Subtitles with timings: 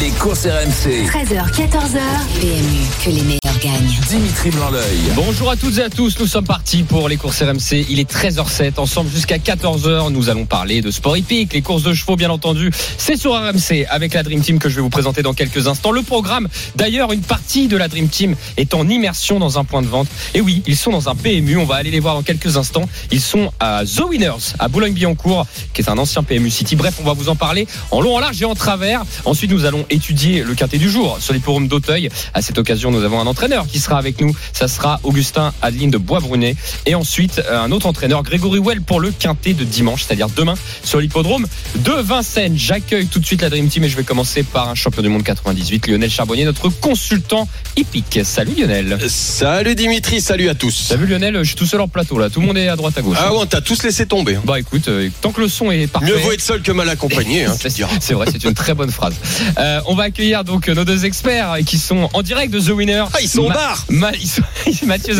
[0.00, 1.06] Les courses RMC.
[1.06, 2.00] 13h, 14h.
[2.40, 3.96] PMU, que les meilleurs gagnent.
[4.08, 4.98] Dimitri Blanc-L'œil.
[5.14, 7.86] Bonjour à toutes et à tous, nous sommes partis pour les courses RMC.
[7.88, 10.12] Il est 13h07, ensemble jusqu'à 14h.
[10.12, 12.70] Nous allons parler de sport hippique, les courses de chevaux, bien entendu.
[12.98, 15.90] C'est sur RMC avec la Dream Team que je vais vous présenter dans quelques instants.
[15.90, 19.80] Le programme, d'ailleurs, une partie de la Dream Team est en immersion dans un point
[19.80, 20.08] de vente.
[20.34, 21.56] Et oui, ils sont dans un PMU.
[21.56, 22.88] On va aller les voir dans quelques instants.
[23.10, 26.76] Ils sont à The Winners, à Boulogne-Billancourt, qui est un ancien PMU City.
[26.76, 29.02] Bref, on va vous en parler en long, en large et en travers.
[29.24, 32.08] Ensuite, nous allons étudier le quintet du jour sur l'hipporome d'Auteuil.
[32.34, 34.34] À cette occasion, nous avons un entraîneur qui sera avec nous.
[34.52, 36.56] Ça sera Augustin Adeline de Bois-Brunet.
[36.86, 40.54] Et ensuite, euh, un autre entraîneur, Grégory Well, pour le quintet de dimanche, c'est-à-dire demain,
[40.84, 41.46] sur l'hippodrome
[41.76, 42.56] de Vincennes.
[42.56, 45.08] J'accueille tout de suite la Dream Team et je vais commencer par un champion du
[45.08, 48.20] monde 98, Lionel Charbonnier, notre consultant hippique.
[48.24, 48.98] Salut Lionel.
[49.08, 50.86] Salut Dimitri, salut à tous.
[50.88, 52.30] T'as vu Lionel, je suis tout seul en plateau là.
[52.30, 53.16] Tout le monde est à droite à gauche.
[53.20, 54.36] Ah ouais, on t'a tous laissé tomber.
[54.36, 54.42] hein.
[54.44, 56.06] Bah écoute, euh, tant que le son est parfait.
[56.08, 57.54] Mieux vaut être seul que mal accompagné, hein,
[58.00, 59.14] c'est vrai, c'est une très bonne phrase.
[59.58, 63.04] Euh, on va accueillir donc nos deux experts qui sont en direct de The Winner.
[63.12, 64.42] Ah, ils sont au Ma- bar Ma- ils sont-
[64.86, 65.14] Mathieu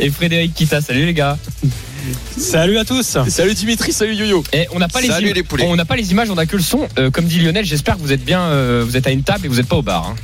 [0.00, 0.80] et Frédéric Kita.
[0.80, 1.38] Salut les gars.
[2.36, 3.16] Salut à tous.
[3.28, 4.44] Salut Dimitri, salut Yo-Yo.
[4.52, 6.62] Et on n'a pas Salut les, on n'a pas les images, on n'a que le
[6.62, 6.86] son.
[6.98, 9.46] Euh, comme dit Lionel, j'espère que vous êtes bien, euh, vous êtes à une table
[9.46, 10.08] et vous n'êtes pas au bar.
[10.08, 10.16] hein.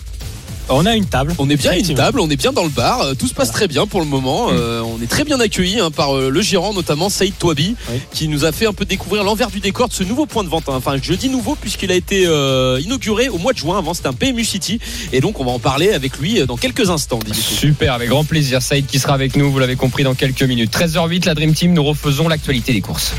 [0.72, 1.34] On a une table.
[1.38, 3.34] On est bien à une table, on est bien dans le bar, euh, tout se
[3.34, 4.48] passe très bien pour le moment.
[4.52, 7.98] Euh, on est très bien accueillis hein, par euh, le gérant, notamment Saïd Touabi, Oui.
[8.12, 10.48] qui nous a fait un peu découvrir l'envers du décor de ce nouveau point de
[10.48, 10.68] vente.
[10.68, 10.74] hein.
[10.76, 13.78] Enfin, je dis nouveau puisqu'il a été euh, inauguré au mois de juin.
[13.78, 14.78] Avant, c'était un PMU City,
[15.12, 17.18] et donc on va en parler avec lui dans quelques instants.
[17.32, 18.62] Super, avec grand plaisir.
[18.62, 20.72] Saïd qui sera avec nous, vous l'avez compris dans quelques minutes.
[20.72, 23.12] 13h08, la Dream Team, nous refaisons l'actualité des courses.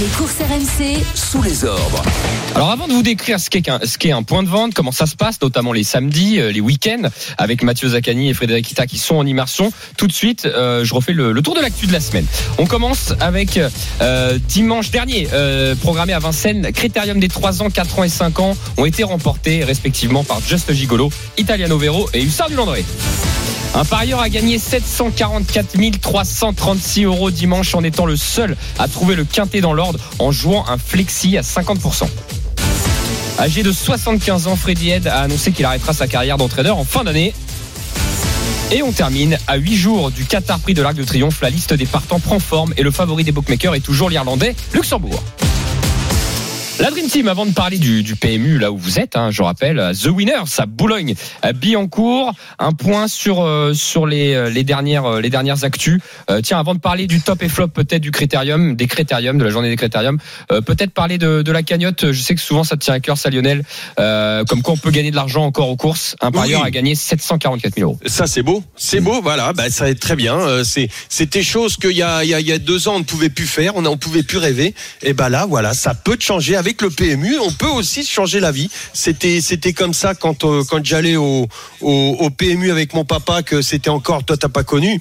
[0.00, 2.02] Les courses RMC, Sous les ordres.
[2.56, 3.62] Alors avant de vous décrire ce qu'est
[4.00, 7.08] qu'est un point de vente, comment ça se passe, notamment les samedis, euh, les week-ends,
[7.38, 10.94] avec Mathieu Zaccani et Frédéric Kita qui sont en immersion, tout de suite, euh, je
[10.94, 12.26] refais le, tour de l'actu de la semaine.
[12.58, 13.60] On commence avec
[14.00, 15.28] euh, dimanche dernier,
[15.80, 19.62] programmé à Vincennes, Critérium des 3 ans, 4 ans et 5 ans ont été remportés
[19.62, 22.84] respectivement par Just Gigolo, Italiano Vero et Hussard du Landré.
[23.76, 29.24] Un parieur a gagné 744 336 euros dimanche en étant le seul à trouver le
[29.24, 29.83] quintet dans l'ordre
[30.18, 32.06] en jouant un flexi à 50%.
[33.38, 37.04] Âgé de 75 ans, Freddy Head a annoncé qu'il arrêtera sa carrière d'entraîneur en fin
[37.04, 37.34] d'année.
[38.72, 41.40] Et on termine à 8 jours du Qatar Prix de l'Arc de Triomphe.
[41.42, 45.22] La liste des partants prend forme et le favori des bookmakers est toujours l'Irlandais Luxembourg.
[46.80, 49.42] La Dream Team, avant de parler du, du PMU, là où vous êtes, hein, je
[49.42, 54.50] rappelle, à The Winners, à Boulogne, à Billancourt, un point sur euh, sur les, euh,
[54.50, 56.00] les dernières euh, les dernières actus.
[56.30, 59.44] Euh, tiens, avant de parler du top et flop peut-être du critérium, des critériums, de
[59.44, 60.18] la journée des critériums,
[60.50, 62.10] euh, peut-être parler de, de la cagnotte.
[62.10, 63.62] Je sais que souvent ça te tient à cœur, ça Lionel.
[64.00, 66.16] Euh, comme quoi on peut gagner de l'argent encore aux courses.
[66.20, 66.66] Un parieur Oui.
[66.66, 68.00] a gagné 744 000 euros.
[68.06, 70.40] Ça c'est beau, c'est beau, voilà, bah, ça va être très bien.
[70.40, 72.96] Euh, c'est, c'était chose qu'il y a, il y, a, il y a deux ans
[72.96, 74.74] on ne pouvait plus faire, on ne pouvait plus rêver.
[75.02, 77.38] Et bah là, voilà, ça peut te changer avec le PMU.
[77.38, 78.70] On peut aussi changer la vie.
[78.92, 81.48] C'était, c'était comme ça quand euh, quand j'allais au,
[81.80, 85.00] au, au PMU avec mon papa que c'était encore, toi t'as pas connu.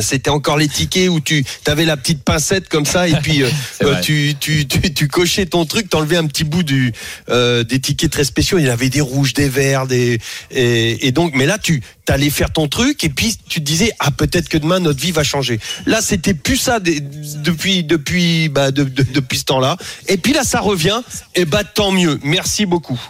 [0.00, 3.50] C'était encore les tickets où tu avais la petite pincette comme ça et puis euh,
[3.82, 6.92] euh, tu, tu, tu, tu cochais ton truc, t'enlevais un petit bout du
[7.28, 8.58] euh, des tickets très spéciaux.
[8.58, 10.18] Il y avait des rouges, des verts, des
[10.50, 13.90] et, et donc mais là tu t'allais faire ton truc et puis tu te disais
[14.00, 15.60] ah peut-être que demain notre vie va changer.
[15.86, 19.76] Là c'était plus ça des- depuis depuis bah, de- de- depuis ce temps-là.
[20.08, 21.00] Et puis là ça revient
[21.34, 22.18] et bah tant mieux.
[22.22, 23.00] Merci beaucoup.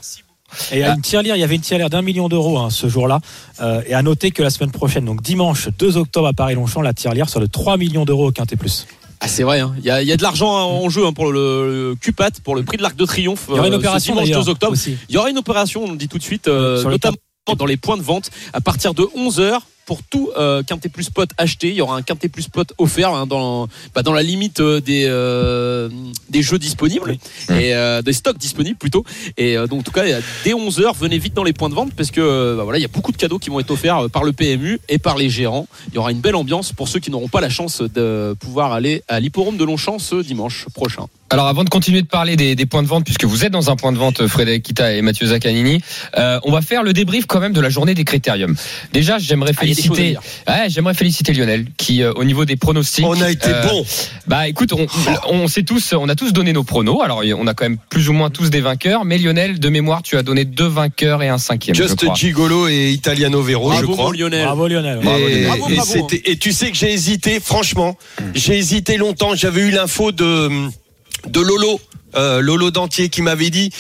[0.73, 2.71] Et il y a une tirelire, il y avait une tirelire d'un million d'euros hein,
[2.71, 3.21] ce jour-là.
[3.61, 6.95] Euh, et à noter que la semaine prochaine, donc dimanche 2 octobre à Paris-Longchamp, la
[6.95, 8.87] tirelire sera de 3 millions d'euros au Quintet Plus.
[9.21, 9.75] Ah, c'est vrai, hein.
[9.79, 12.31] il y, a, il y a de l'argent en jeu hein, pour le, le CUPAT,
[12.43, 13.47] pour le prix de l'Arc de Triomphe.
[13.49, 14.73] Il y aura une euh, opération dimanche d'ailleurs 2 octobre.
[14.73, 14.99] aussi.
[15.09, 17.17] Il y aura une opération, on le dit tout de suite, euh, le notamment
[17.57, 19.61] dans les points de vente à partir de 11h.
[19.87, 23.13] Pour tout euh, Quintet Plus Pot acheté, il y aura un Quintet Plus Pot offert
[23.13, 25.89] hein, dans, bah, dans la limite euh, des, euh,
[26.31, 27.17] des jeux disponibles
[27.51, 29.05] et euh, des stocks disponibles plutôt.
[29.37, 30.05] Et donc en tout cas,
[30.45, 32.87] dès 11h, venez vite dans les points de vente parce que bah, voilà, il y
[32.87, 35.69] a beaucoup de cadeaux qui vont être offerts par le PMU et par les gérants.
[35.89, 38.73] Il y aura une belle ambiance pour ceux qui n'auront pas la chance de pouvoir
[38.73, 41.07] aller à l'hipporome de Longchamp ce dimanche prochain.
[41.35, 43.69] Alors avant de continuer de parler des, des points de vente, puisque vous êtes dans
[43.69, 45.81] un point de vente, Frédéric Kita et Mathieu Zaccanini,
[46.17, 48.55] euh, on va faire le débrief quand même de la journée des critériums.
[48.93, 50.17] Déjà, j'aimerais Ah, féliciter,
[50.47, 53.85] ouais, j'aimerais féliciter Lionel, qui euh, au niveau des pronostics, On a été euh, bon.
[54.29, 54.87] Bah écoute, on,
[55.29, 57.03] on sait tous, on a tous donné nos pronos.
[57.03, 60.03] Alors on a quand même plus ou moins tous des vainqueurs, mais Lionel, de mémoire,
[60.05, 61.75] tu as donné deux vainqueurs et un cinquième.
[61.75, 62.15] je Just crois.
[62.15, 64.05] Gigolo et Italiano Vero, je Bravo crois.
[64.05, 64.45] mon Lionel.
[64.45, 65.01] Bravo Lionel.
[65.01, 65.47] Et, Bravo, Lionel.
[65.47, 66.09] Bravo, et bravo.
[66.13, 67.97] et tu sais que j'ai hésité, franchement,
[68.37, 69.35] j'ai hésité longtemps.
[69.35, 70.49] J'avais eu l'info de,
[71.27, 71.81] de Lolo,
[72.17, 73.71] euh, Lolo Dentier, qui m'avait dit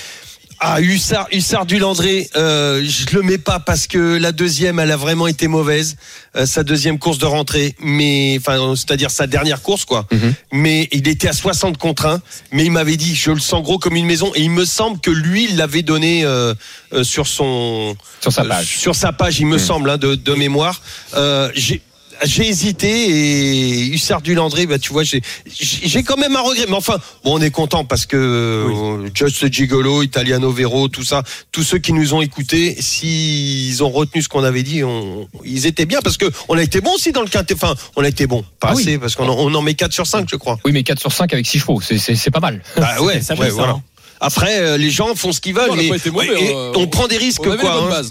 [0.60, 4.90] Ah, Hussard, Hussard du Landré, euh, je le mets pas parce que la deuxième, elle
[4.90, 5.96] a vraiment été mauvaise,
[6.36, 10.06] euh, sa deuxième course de rentrée, mais enfin, c'est-à-dire sa dernière course, quoi.
[10.10, 10.34] Mhm.
[10.52, 13.78] Mais il était à 60 contre 1, mais il m'avait dit, je le sens gros
[13.78, 16.54] comme une maison, et il me semble que lui, il l'avait donné euh,
[16.92, 18.78] euh, sur son Sur sa page.
[18.78, 20.80] sur sa page, il me semble, hein, de, de mémoire.
[21.14, 21.82] Euh, j'ai
[22.24, 26.66] j'ai hésité et Hussard du Landré, bah tu vois, j'ai j'ai quand même un regret.
[26.68, 31.22] Mais enfin, bon, on est content parce que euh, Just Gigolo, Italiano Vero, tout ça,
[31.52, 35.66] tous ceux qui nous ont écoutés, s'ils ont retenu ce qu'on avait dit, on, ils
[35.66, 37.54] étaient bien parce que on a été bon aussi dans le quintet.
[37.54, 38.82] Enfin, on a été bon, pas Ah oui.
[38.82, 40.58] assez parce qu'on en, on en met 4 sur 5 je crois.
[40.64, 42.62] Oui, mais 4 sur 5 avec 6 chevaux, c'est- c'est c'est pas mal.
[42.76, 43.72] Ah ouais, Ça ouais, fait ça, voilà.
[43.74, 43.82] hein.
[44.20, 45.70] Après, euh, les gens font ce qu'ils veulent.
[45.70, 46.72] On et- hein.
[46.76, 47.74] on prend des risques, On avait quoi.
[47.92, 48.02] hein.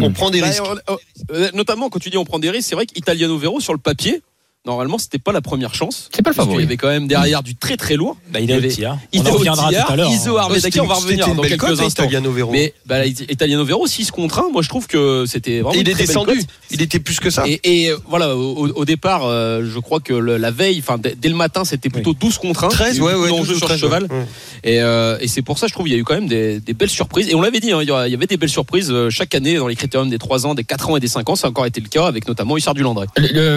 [0.00, 0.62] On prend des Bah, risques.
[0.88, 0.96] on-
[1.32, 3.78] euh, notamment quand tu dis on prend des risques, c'est vrai qu'Italiano Vero sur le
[3.78, 4.22] papier,
[4.66, 6.08] normalement c'était pas la première chance.
[6.14, 6.62] C'est pas le favori.
[6.64, 8.16] y avait quand même derrière du très très lourd.
[8.30, 8.68] Bah, il avait.
[9.14, 10.10] On en reviendra Tillard, tout à l'heure.
[10.10, 10.42] Iso hein.
[10.42, 12.02] Arvedaki, on va revenir dans quelques cote, instants.
[12.04, 12.50] Italiano Vero.
[12.52, 15.88] Mais bah, Italiano Vero 6 contre 1, moi je trouve que c'était vraiment Et il
[15.88, 16.40] est descendu.
[16.70, 17.44] Il était plus que ça.
[17.46, 21.28] Et, et, voilà, au, au départ, euh, je crois que le- la veille, enfin dès,
[21.28, 22.68] le matin, c'était plutôt 12 contre 1.
[22.68, 23.28] 13, Il y a eu ouais, ouais.
[23.30, 24.02] d'enjeux 12 ou sur 13, cheval.
[24.04, 24.26] ouais.
[24.64, 26.58] Et, euh, et c'est pour ça, je trouve, il y a eu quand même des,
[26.60, 27.28] des belles surprises.
[27.28, 29.56] Et on l'avait dit, hein, il y il avait des belles surprises euh, chaque année
[29.56, 31.36] dans les critériums des 3 ans, des 4 ans et des 5 ans.
[31.36, 33.06] Ça a encore été le cas avec notamment Hussard du Landré.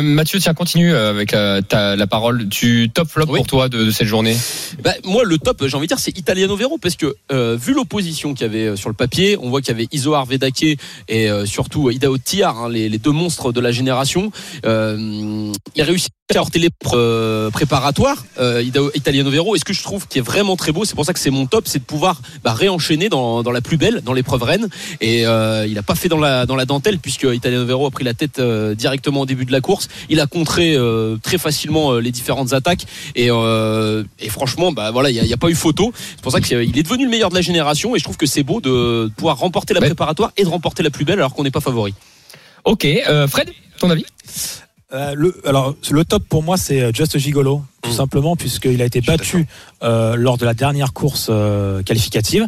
[0.03, 2.50] Mathieu, tiens, continue avec euh, ta, la parole.
[2.50, 3.38] Tu top flop Oui.
[3.40, 4.36] pour toi de, de cette journée
[4.84, 7.74] Bah, moi, le top, j'ai envie de dire, c'est Italiano Vero parce que euh, vu
[7.74, 10.78] l'opposition qu'il y avait euh, sur le papier, on voit qu'il y avait Isoar Vedake
[11.07, 14.31] et euh, surtout euh, Idao Tiar, hein, les, les deux monstres de la génération.
[14.66, 18.63] Euh, il a réussi à faire les euh, préparatoires, euh,
[18.94, 19.56] Italiano Vero.
[19.56, 21.30] Et ce que je trouve qui est vraiment très beau, c'est pour ça que c'est
[21.31, 24.68] mon top, c'est de pouvoir bah, réenchaîner dans, dans la plus belle, dans l'épreuve reine.
[25.01, 27.92] Et euh, il a pas fait dans la, dans la dentelle puisque Italiano Vero a
[27.92, 29.88] pris la tête euh, directement au début de la course.
[30.10, 32.85] Il a contré euh, très facilement euh, les différentes attaques
[33.15, 35.93] et, euh, et franchement, bah voilà, il n'y a, il y a pas eu photo.
[36.15, 38.25] C'est pour ça qu'il est devenu le meilleur de la génération et je trouve que
[38.25, 41.43] c'est beau de pouvoir remporter la préparatoire et de remporter la plus belle alors qu'on
[41.43, 41.93] n'est pas favori.
[42.65, 44.05] Ok, euh, Fred, ton avis?
[44.91, 47.93] Euh, le, alors, le top pour moi, c'est Just Gigolo, tout Mm.
[47.93, 49.45] simplement, puisqu'il a été battu
[49.83, 52.47] euh, lors de la dernière course euh, qualificative.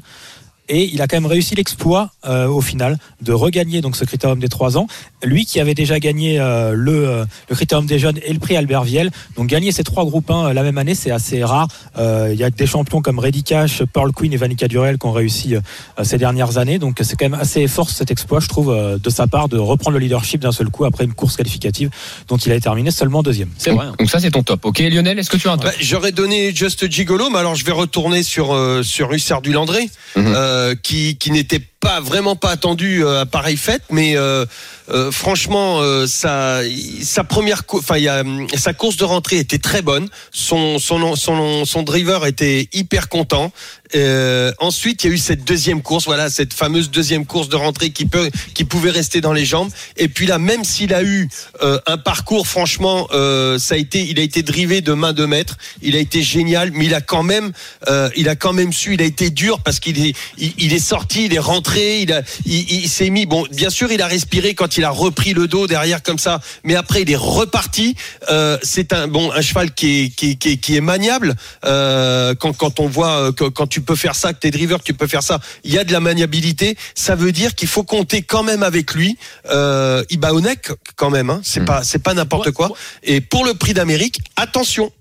[0.73, 4.39] Et il a quand même réussi l'exploit euh, au final de regagner donc ce critérium
[4.39, 4.87] des trois ans.
[5.21, 8.55] Lui qui avait déjà gagné euh, le, euh, le critérium des jeunes et le prix
[8.55, 9.11] Albert Viel.
[9.35, 11.67] Donc gagner ces trois groupes 1 euh, la même année, c'est assez rare.
[11.97, 14.97] Euh, Il y a que des champions comme Reddy Cash, Pearl Queen et Vanica Durel
[14.97, 15.59] qui ont réussi euh,
[16.03, 16.79] ces dernières années.
[16.79, 19.57] Donc c'est quand même assez fort cet exploit, je trouve, euh, de sa part de
[19.57, 21.89] reprendre le leadership d'un seul coup après une course qualificative
[22.29, 23.49] dont il a terminé seulement deuxième.
[23.57, 23.87] C'est vrai.
[23.87, 23.95] hein.
[23.99, 24.63] Donc ça, c'est ton top.
[24.65, 27.55] Ok, Lionel, est-ce que tu as un top Bah, J'aurais donné Just Gigolo, mais alors
[27.55, 30.33] je vais retourner sur euh, sur Hussard du Landré, Mhm.
[30.35, 34.45] euh, qui qui n'était pas vraiment pas attendu euh, à pareille fête, mais euh,
[34.89, 36.61] euh, franchement euh, sa
[37.01, 41.83] sa première enfin hum, sa course de rentrée était très bonne, son son son son
[41.83, 43.51] driver était hyper content.
[43.95, 47.55] Euh, ensuite, il y a eu cette deuxième course, voilà, cette fameuse deuxième course de
[47.55, 49.69] rentrée qui peut, qui pouvait rester dans les jambes.
[49.97, 51.29] Et puis là, même s'il a eu
[51.61, 55.25] euh, un parcours, franchement, euh, ça a été, il a été drivé de main de
[55.25, 55.57] maître.
[55.81, 57.51] Il a été génial, mais il a quand même,
[57.87, 58.93] euh, il a quand même su.
[58.93, 62.21] Il a été dur parce qu'il est, il est sorti, il est rentré, il a,
[62.45, 63.25] il, il s'est mis.
[63.25, 66.39] Bon, bien sûr, il a respiré quand il a repris le dos derrière comme ça,
[66.63, 67.95] mais après, il est reparti.
[68.29, 71.35] Euh, c'est un bon, un cheval qui est, qui est, qui est, qui est maniable.
[71.65, 74.79] Euh, quand, quand on voit euh, que quand tu peux faire ça, que t'es driver,
[74.79, 76.77] que tu peux faire ça, il y a de la maniabilité.
[76.95, 79.17] Ça veut dire qu'il faut compter quand même avec lui.
[79.49, 81.29] Euh, il bat au nec quand même.
[81.29, 81.41] Hein.
[81.43, 81.65] C'est Mm.
[81.65, 82.67] pas, c'est pas n'importe Ouais, quoi.
[82.69, 82.75] ouais.
[83.03, 84.91] Et pour le prix d'Amérique, attention.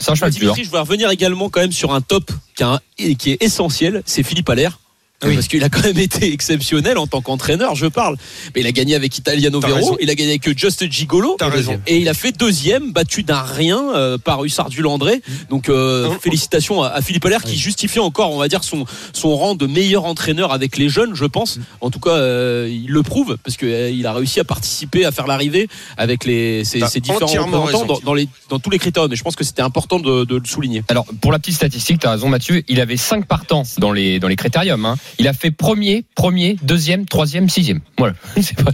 [0.00, 0.40] C'est un cheval dur.
[0.40, 4.48] Dimitri, je voulais revenir également quand même sur un top qui est essentiel, c'est Philippe
[4.48, 4.78] Allaire.
[5.20, 8.16] Parce qu'il a quand même été exceptionnel en tant qu'entraîneur, je parle.
[8.54, 9.96] Mais il a gagné avec Italiano Vero, raison.
[10.00, 11.34] il a gagné avec Just Gigolo.
[11.38, 11.80] T'as raison.
[11.88, 15.20] Et il a fait deuxième, battu d'un rien euh, par Hussard du Landré.
[15.50, 16.18] Donc euh, Hum.
[16.20, 19.66] félicitations à, à Philippe Allaire qui justifie encore, on va dire, son, son rang de
[19.66, 21.58] meilleur entraîneur avec les jeunes, je pense.
[21.80, 25.26] En tout cas, euh, il le prouve parce qu'il a réussi à participer, à faire
[25.26, 29.08] l'arrivée avec les, ses, ses différents représentants dans, dans les, dans tous les critères.
[29.08, 30.84] Mais je pense que c'était important de, de le souligner.
[30.88, 32.62] Alors, pour la petite statistique, tu as raison, Mathieu.
[32.68, 34.84] Il avait 5 partants dans les, dans les critériums.
[34.86, 34.94] hein.
[35.18, 37.80] Il a fait premier, premier, deuxième, troisième, sixième.
[37.96, 38.14] Voilà.
[38.40, 38.70] C'est pas,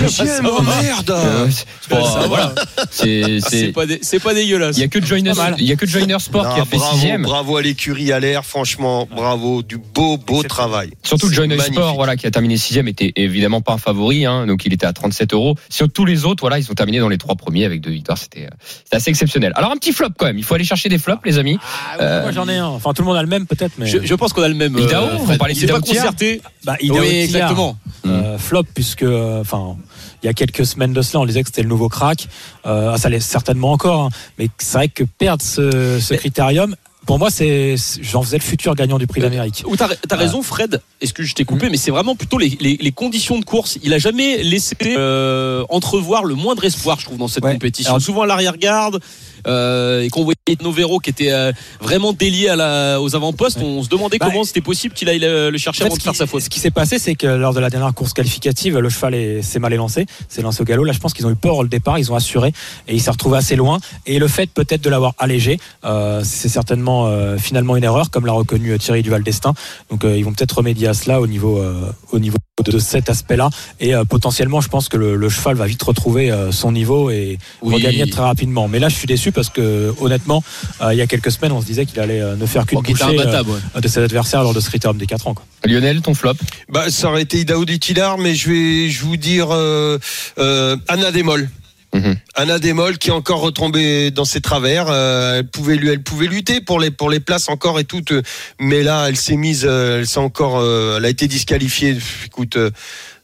[0.00, 1.10] Deuxième, oh merde.
[1.10, 2.54] euh, c'est pas- voilà.
[2.90, 3.40] C'est,
[3.86, 4.00] dé-
[4.34, 4.76] dégueulasse.
[4.76, 6.94] il y a que Joiner, il y a que Joiner Sport qui a fait bravo,
[6.94, 7.22] sixième.
[7.22, 10.90] bravo à l'écurie à l'air, franchement, bravo, du beau, beau travail.
[11.02, 11.74] Surtout Joiner magnifique.
[11.74, 14.86] Sport, voilà, qui a terminé sixième, était évidemment pas un favori, hein, donc il était
[14.86, 15.56] à 37 euros.
[15.68, 18.18] Sur tous les autres, voilà, ils ont terminé dans les trois premiers avec deux victoires.
[18.18, 19.52] C'était, euh, assez exceptionnel.
[19.56, 20.38] Alors un petit flop quand même.
[20.38, 21.58] Il faut aller chercher des flops, les amis.
[21.98, 22.66] Ah, Moi j'en ai un.
[22.66, 24.54] Enfin tout le monde a le même peut-être, mais Je, je pense qu'on a le
[24.54, 24.76] même.
[24.78, 26.40] Idao, euh, on parlait est pas concerté.
[26.64, 27.76] bah, Idao oui, exactement.
[28.06, 29.76] euh, flop puisque euh, enfin
[30.22, 32.28] il y a quelques semaines de cela on disait que c'était le nouveau crack
[32.66, 34.08] euh, ah, ça l'est certainement encore hein.
[34.38, 36.74] mais c'est vrai que perdre ce, ce Mais- critérium
[37.06, 39.62] Pour moi, c'est j'en faisais le futur gagnant du prix d'Amérique.
[39.66, 40.80] Ou t'as t'as raison, Fred.
[41.02, 43.76] Est-ce que je t'ai coupé Mais c'est vraiment plutôt les, les- les conditions de course.
[43.82, 47.52] Il a jamais laissé euh, entrevoir le moindre espoir, je trouve, dans cette Ouais.
[47.52, 47.90] compétition.
[47.92, 49.00] Alors- Souvent à l'arrière-garde.
[49.46, 53.82] Euh, et qu'on voyait Novero qui était euh, vraiment délié à la, aux avant-postes, on
[53.82, 56.02] se demandait Bah, comment c'était possible qu'il aille le, le chercher En fait, avant de
[56.02, 56.42] faire qui- sa faute.
[56.42, 59.42] Ce qui s'est passé, c'est que lors de la dernière course qualificative, le cheval est-
[59.42, 60.84] s'est mal élancé, s'est lancé au galop.
[60.84, 62.52] Là, je pense qu'ils ont eu peur au départ, ils ont assuré
[62.88, 63.78] et il s'est retrouvé assez loin.
[64.06, 68.26] Et le fait peut-être de l'avoir allégé, euh, c'est certainement euh, finalement une erreur, comme
[68.26, 69.54] l'a reconnu euh, Thierry Duval d'Estaing.
[69.90, 73.10] Donc, euh, ils vont peut-être remédier à cela au niveau, euh, au niveau de cet
[73.10, 73.50] aspect-là.
[73.80, 77.10] Et euh, potentiellement, je pense que le, le cheval va vite retrouver euh, son niveau
[77.10, 77.74] et Oui.
[77.74, 78.68] regagner très rapidement.
[78.68, 80.44] Mais là, je suis déçu parce que honnêtement,
[80.80, 82.78] euh, il y a quelques semaines, on se disait qu'il allait euh, ne faire qu'une
[82.80, 83.80] Bon, bouchée euh, ouais.
[83.80, 85.34] de ses adversaires lors de ce critérium des 4 ans.
[85.34, 85.44] Quoi.
[85.64, 86.34] Lionel, ton flop?
[86.68, 89.98] Bah, ça aurait été Idaoudi Tidar, mais je vais, je vous dire euh,
[90.38, 91.50] euh, Anna Demol.
[91.94, 92.16] Mhm.
[92.34, 94.86] Anna Demol qui est encore retombée dans ses travers.
[94.90, 98.02] euh, elle pouvait lui, elle pouvait lutter pour les pour les places encore et tout,
[98.10, 98.20] euh,
[98.58, 101.96] mais là elle s'est mise, euh, elle s'est encore, euh, elle a été disqualifiée.
[102.26, 102.70] Écoute, euh,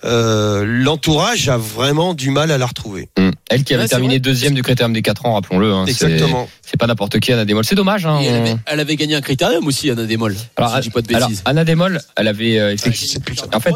[0.04, 3.08] euh, l'entourage a vraiment du mal à la retrouver.
[3.18, 3.32] Hum.
[3.50, 5.72] Elle qui avait Ouais, terminé deuxième du critérium des 4 ans, rappelons-le.
[5.72, 5.84] hein.
[5.86, 6.48] C'est- Exactement.
[6.64, 7.64] C'est pas n'importe qui, Anna Demol.
[7.64, 8.06] C'est dommage.
[8.06, 10.36] Hein, elle, avait, elle avait gagné un critérium aussi, Anna Demol.
[10.56, 11.42] Alors, si je dis pas de alors, bêtises.
[11.44, 12.76] Anna Demol, elle avait euh,
[13.24, 13.42] plus.
[13.52, 13.74] En fait,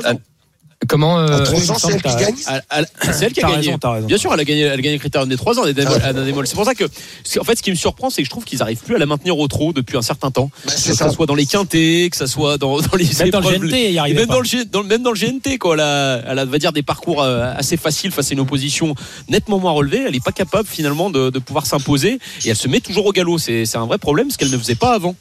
[0.88, 2.34] comment euh, trois ans, il c'est elle qui gagne.
[2.48, 3.56] Elle- elle- C'est elle qui a gagné.
[3.68, 4.06] raison, t'as raison.
[4.06, 5.64] Bien sûr, elle a gagné, elle a gagné le critérium des 3 ans.
[5.66, 6.12] Ah.
[6.44, 8.58] C'est pour ça que, en fait, ce qui me surprend, c'est que je trouve qu'ils
[8.58, 10.50] n'arrivent plus à la maintenir au trot depuis un certain temps.
[10.66, 11.10] Bah, Que ça ça.
[11.10, 14.14] soit dans les quintés, que ça soit dans, dans les Même dans le GNT, il
[14.14, 14.34] même pas.
[14.34, 16.58] dans, le, G- dans le- même dans le GNT, quoi, elle a, elle a, va
[16.58, 18.94] dire, des parcours euh, assez faciles face à une opposition
[19.28, 20.02] nettement moins relevée.
[20.06, 23.12] Elle n'est pas capable finalement de, de pouvoir s'imposer et elle se met toujours au
[23.12, 23.38] galop.
[23.38, 25.14] C'est un vrai problème, ce qu'elle ne faisait pas avant.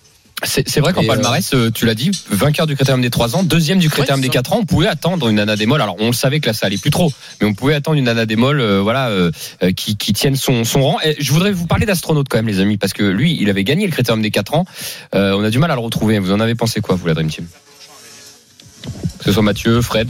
[0.46, 3.44] C'est vrai qu'en Et, palmarès, euh, tu l'as dit, vainqueur du critérium des 3 ans,
[3.44, 4.42] deuxième du critérium Ouais, des ça.
[4.42, 5.82] 4 ans, on pouvait attendre une Anna Demol.
[5.82, 8.08] Alors on le savait que là ça allait plus trop, mais on pouvait attendre une
[8.08, 9.32] Anna Demol, euh, voilà, euh,
[9.64, 10.98] euh, qui, qui tienne son, son rang.
[11.04, 13.64] Et je voudrais vous parler d'astronaute quand même, les amis, parce que lui, il avait
[13.64, 14.66] gagné le critérium des 4 ans.
[15.16, 16.20] Euh, on a du mal à le retrouver.
[16.20, 17.48] Vous en avez pensé quoi, vous, la Dream Team?
[19.20, 20.10] Que ce soit Mathieu, Fred?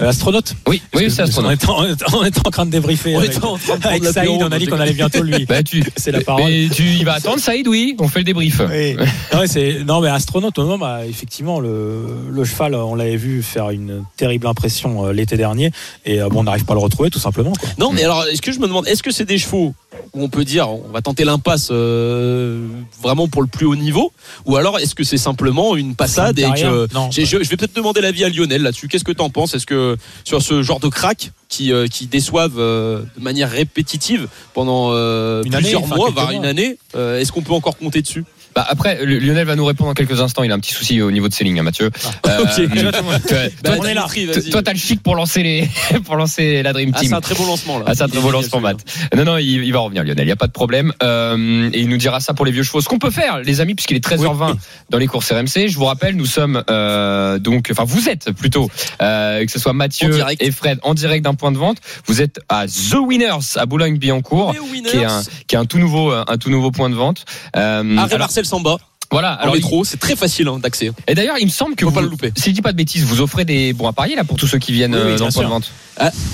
[0.00, 0.54] Euh, astronaute?
[0.68, 1.50] Oui, oui, c'est astronaute.
[1.68, 3.86] On était, en, on était en train de débriefer On avec, était en train de
[3.86, 5.44] avec Saïd, on a dit qu'on allait bientôt lui.
[5.48, 6.44] Bah, tu, C'est la parole.
[6.50, 7.94] Mais tu, il va attendre Saïd, oui.
[7.98, 8.60] On fait le débrief.
[8.70, 8.96] Oui.
[9.32, 13.42] Non, mais c'est- non, mais astronaute, non, bah, effectivement, le, le cheval, on l'avait vu
[13.42, 15.70] faire une terrible impression euh, l'été dernier,
[16.06, 17.52] et euh, bon, on n'arrive pas à le retrouver, tout simplement.
[17.52, 17.68] Quoi.
[17.78, 19.74] Non, mais alors, est-ce que je me demande, est-ce que c'est des chevaux
[20.14, 22.66] où on peut dire, on va tenter l'impasse euh,
[23.02, 24.12] vraiment pour le plus haut niveau,
[24.46, 27.10] ou alors est-ce que c'est simplement une passade et Derrière, que non.
[27.10, 28.88] J'ai- je, je vais peut-être demander l'avis à Lionel là-dessus.
[28.88, 29.54] Qu'est-ce que tu en penses?
[29.54, 29.85] Est-ce que
[30.24, 35.42] sur ce genre de crack qui, euh, qui déçoivent euh, de manière répétitive pendant euh,
[35.42, 38.24] année, plusieurs mois, voire une année, euh, est-ce qu'on peut encore compter dessus?
[38.56, 40.42] Bah après, Lionel va nous répondre dans quelques instants.
[40.42, 41.90] Il a un petit souci au niveau de ses lignes, hein, Mathieu.
[42.26, 42.66] Euh, Ok.
[43.28, 44.06] toi, Bah, on est là.
[44.08, 45.68] Toi, toi, t'as le chic pour lancer les,
[46.04, 47.08] pour lancer la Dream Ah, Team.
[47.10, 47.84] c'est un très bon lancement là.
[47.88, 48.60] Ah, c'est un très beau lancement.
[48.60, 48.78] Matt.
[49.14, 50.22] Non, non, il, il va revenir, Lionel.
[50.24, 50.92] Il n'y a pas de problème.
[51.02, 52.80] Euh, et il nous dira ça pour les vieux chevaux.
[52.80, 54.56] Ce qu'on peut faire, les amis, puisqu'il est 13h20
[54.90, 58.70] dans les courses RMC, je vous rappelle, nous sommes euh, donc, enfin, vous êtes plutôt,
[59.02, 61.78] euh, que ce soit Mathieu et Fred en direct d'un point de vente.
[62.06, 64.54] Vous êtes à The Winners à Boulogne-Billancourt,
[64.88, 67.24] qui est un, qui est un tout nouveau, un tout nouveau point de vente.
[67.56, 68.78] Euh, Arrêt Marcel Samba,
[69.12, 69.36] voilà.
[69.36, 70.90] en Alors, métro, c'est très facile hein, d'accès.
[71.06, 72.32] et d'ailleurs, il me semble que Faut vous, pas le louper.
[72.36, 74.48] si je dis pas de bêtises, vous offrez des bons à parier là pour tous
[74.48, 75.70] ceux qui viennent Oui, oui, euh, dans le point de vente.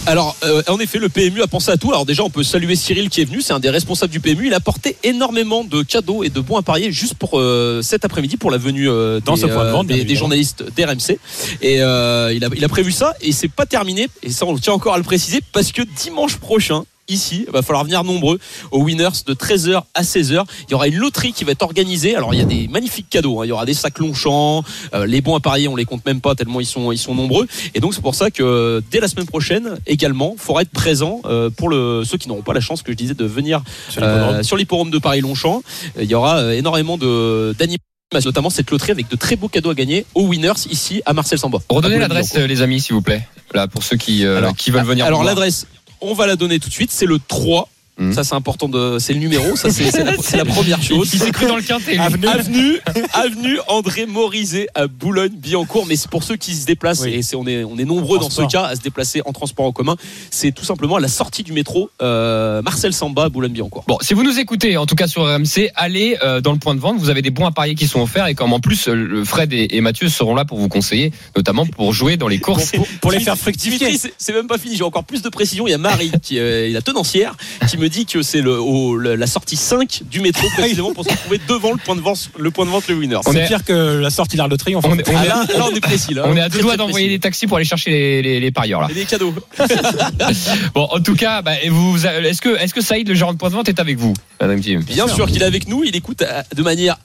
[0.06, 1.90] Alors, euh, en effet, le PMU a pensé à tout.
[1.90, 3.42] Alors déjà, on peut saluer Cyril qui est venu.
[3.42, 4.46] C'est un des responsables du PMU.
[4.46, 8.04] Il a apporté énormément de cadeaux et de bons à parier juste pour euh, cet
[8.06, 11.18] après-midi pour la venue euh, Dans des, ce point de vente, des, des journalistes d'RMC.
[11.60, 14.08] Et il, a, il a prévu ça et c'est pas terminé.
[14.22, 16.84] Et ça, on tient encore à le préciser parce que dimanche prochain.
[17.12, 18.38] Ici, il va falloir venir nombreux
[18.70, 20.44] aux Winners de 13h à 16h.
[20.68, 22.16] Il y aura une loterie qui va être organisée.
[22.16, 23.40] Alors, il y a des magnifiques cadeaux.
[23.40, 23.44] hein.
[23.44, 24.64] Il y aura des sacs Longchamp,
[24.94, 27.14] euh, les bons à parier, on les compte même pas tellement ils sont, ils sont
[27.14, 27.46] nombreux.
[27.74, 30.70] Et donc, c'est pour ça que euh, dès la semaine prochaine, également, il faudra être
[30.70, 33.62] présent euh, pour le, ceux qui n'auront pas la chance, que je disais, de venir
[33.90, 34.34] Sur l'hippodrome.
[34.36, 35.62] euh, l'hipporome de Paris-Longchamp.
[36.00, 37.82] Il y aura euh, énormément de d'animation
[38.26, 41.38] notamment cette loterie avec de très beaux cadeaux à gagner aux winners ici à Marcel
[41.38, 41.60] Samba.
[41.70, 43.26] Redonnez l'adresse, les amis, s'il vous plaît.
[43.54, 45.06] Là, pour ceux qui, euh, Alors, qui veulent venir.
[45.06, 45.66] Alors l'adresse,
[46.02, 47.68] on va la donner tout de suite, c'est le 3.
[48.02, 48.12] Mhm.
[48.12, 49.90] Ça c'est important de c'est le numéro, ça c'est
[50.36, 51.10] la, première chose.
[51.12, 51.92] Il s'est cru dans le quintet.
[51.92, 51.98] lui.
[52.00, 52.78] Avenue,
[53.14, 55.86] avenue André Morizet à Boulogne-Billancourt.
[55.86, 57.14] Mais c'est pour ceux qui se déplacent, Oui.
[57.14, 59.72] et on, est, on est nombreux dans ce cas à se déplacer en transport en
[59.72, 59.96] commun.
[60.30, 63.84] C'est tout simplement à la sortie du métro euh, Marcel Samba à Boulogne-Billancourt.
[63.86, 66.74] Bon, si vous nous écoutez, en tout cas sur RMC, allez euh, dans le point
[66.74, 66.98] de vente.
[66.98, 69.24] Vous avez des bons à parier qui sont offerts et comme en plus euh, le
[69.24, 72.72] Fred et, et Mathieu seront là pour vous conseiller, notamment pour jouer dans les courses.
[72.72, 73.96] Pour, pour les faire fructifier.
[73.98, 74.76] c'est- même pas fini.
[74.76, 75.66] J'ai encore plus de précision.
[75.66, 77.36] Il y a Marie, qui euh, est la tenancière,
[77.68, 80.94] qui me dit dit que c'est le, au- le- la sortie 5 du métro précisément
[80.94, 83.16] pour se trouver devant le point de vente, le point de vente le winner.
[83.26, 84.84] On C'est est- pire que la sortie de de Triomphe.
[84.88, 86.14] On est- on Ah, est- là, là, on est précis.
[86.14, 86.24] Là.
[86.26, 88.80] On est à deux doigts d'envoyer des taxis pour aller chercher les, les, les parieurs
[88.80, 88.88] là.
[88.90, 89.34] Et des cadeaux.
[90.74, 93.50] Bon, en tout cas, bah, vous, est-ce que, est-ce que Saïd, le gérant de point
[93.50, 95.84] de vente, est avec vous, Madame Bien sûr qu'il est avec nous.
[95.84, 96.96] Il écoute euh, de manière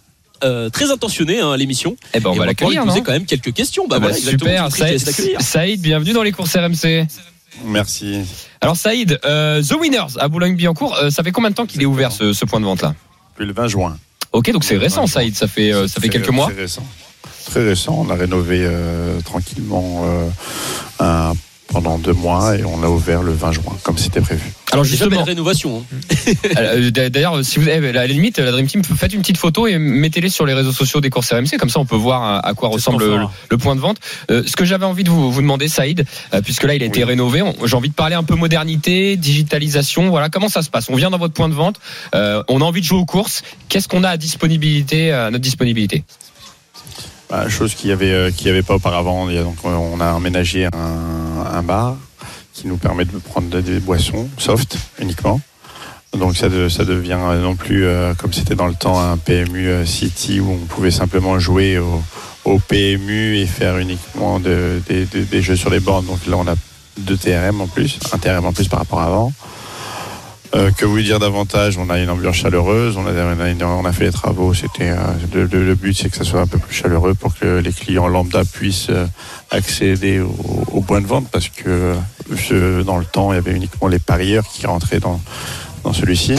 [0.44, 1.96] euh, très intentionnée hein, l'émission.
[2.14, 3.88] Eh ben, on Et va va l'accueillir, poser non quand même quelques questions.
[3.88, 5.42] Bah, Ah bah, voilà, super, Saïd.
[5.42, 7.06] Saïd, bienvenue dans les courses RMC.
[7.66, 8.22] Merci.
[8.62, 11.86] Alors Saïd, euh, The Winners à Boulogne-Billancourt, euh, ça fait combien de temps qu'il est
[11.86, 12.94] ouvert ce, ce point de vente là
[13.34, 13.98] Depuis le 20 juin.
[14.34, 16.48] Ok, donc c'est récent Saïd, ça fait, euh, ça fait Très- quelques mois.
[16.48, 16.86] Très récent.
[17.46, 17.96] Très récent.
[18.06, 18.70] On a rénové
[19.24, 20.06] tranquillement
[21.00, 21.34] un-
[21.68, 24.54] pendant deux mois et on l'a ouvert le 20 juin, comme c'était prévu.
[24.72, 25.84] Alors justement, rénovation.
[25.94, 26.32] hein.
[26.58, 29.68] euh, d'ailleurs, si vous avez, à la limite, la Dream Team, faites une petite photo
[29.68, 32.46] et mettez-les sur les réseaux sociaux des courses RMC, comme ça on peut voir à,
[32.46, 33.06] à quoi ressemble
[33.50, 33.98] le, point de vente.
[34.32, 36.86] Euh, ce que j'avais envie de vous, vous demander, Saïd, euh, puisque là il a
[36.86, 37.06] été Oui.
[37.06, 40.90] rénové, j'ai envie de parler un peu modernité, digitalisation, voilà, comment ça se passe?
[40.90, 41.80] On vient dans votre point de vente,
[42.16, 45.44] euh, on a envie de jouer aux courses, qu'est-ce qu'on a à disponibilité, à notre
[45.44, 46.04] disponibilité?
[47.30, 49.28] Bah, chose qu'il n'y avait, euh, qu'il y avait pas auparavant.
[49.28, 51.98] Donc, euh, on a emménagé un, bar
[52.54, 55.42] qui nous permet de prendre des- boissons soft uniquement.
[56.18, 59.68] Donc ça, de- ça devient non plus euh, comme c'était dans le temps un PMU
[59.68, 65.26] euh, City où on pouvait simplement jouer au, PMU et faire uniquement de- des- des-
[65.26, 66.06] des jeux sur les bornes.
[66.06, 66.56] Donc là on a
[66.98, 69.34] deux TRM en plus, un TRM en plus par rapport à avant.
[70.56, 74.54] Euh, que vous dire davantage On a une ambiance chaleureuse, on a, fait les travaux.
[74.54, 77.74] C'était euh, le, but, c'est que ça soit un peu plus chaleureux pour que les
[77.74, 79.06] clients lambda puissent euh,
[79.52, 81.96] accéder au, point de vente, parce que
[82.84, 85.20] dans le temps, il y avait uniquement les parieurs qui rentraient dans,
[85.94, 86.36] celui-ci.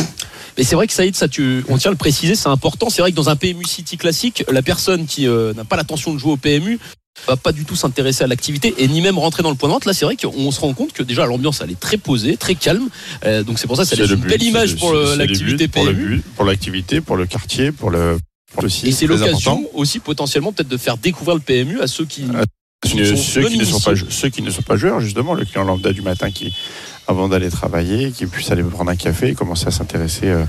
[0.56, 2.90] Mais c'est vrai que Saïd, ça, tu, on tient à le préciser, c'est important.
[2.90, 6.18] C'est vrai que dans un PMU City classique, la personne qui n'a pas l'intention de
[6.18, 6.78] jouer au PMU
[7.26, 9.74] va pas du tout s'intéresser à l'activité et ni même rentrer dans le point de
[9.74, 9.84] vente.
[9.84, 12.54] Là, c'est vrai qu'on se rend compte que déjà l'ambiance elle est très posée, très
[12.54, 12.88] calme.
[13.24, 15.68] Euh, donc c'est pour ça que ça C'est laisse une but, belle image pour l'activité
[15.68, 18.18] pour le but, pour l'activité, pour le quartier, pour le,
[18.52, 18.84] pour le site.
[18.86, 22.24] Et c'est l'occasion aussi potentiellement peut-être de faire découvrir le PMU à ceux qui.
[23.04, 25.92] Ceux, qui ne sont pas, ceux qui ne sont pas joueurs, justement, le client lambda
[25.92, 26.54] du matin qui,
[27.06, 30.44] avant d'aller travailler, qui puisse aller prendre un café et commencer à s'intéresser euh,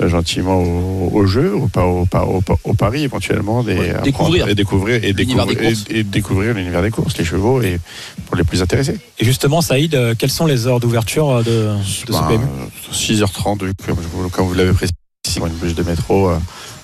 [0.00, 3.94] euh, gentiment au, au jeu, au, au, pa- au, pa- au pari éventuellement, des, Ouais,
[4.04, 4.48] découvrir.
[4.48, 5.84] et découvrir et L'univers des découvrir, courses.
[5.90, 7.78] et, et découvrir l'univers des courses, les chevaux et
[8.26, 8.98] pour les plus intéressés.
[9.18, 13.64] Et justement, Saïd, euh, quelles sont les heures d'ouverture de, ce Ben, PMU euh, 6h30,
[13.64, 13.92] vu que,
[14.30, 14.94] comme, vous- l'avez précisé,
[15.36, 16.30] une bouche de métro,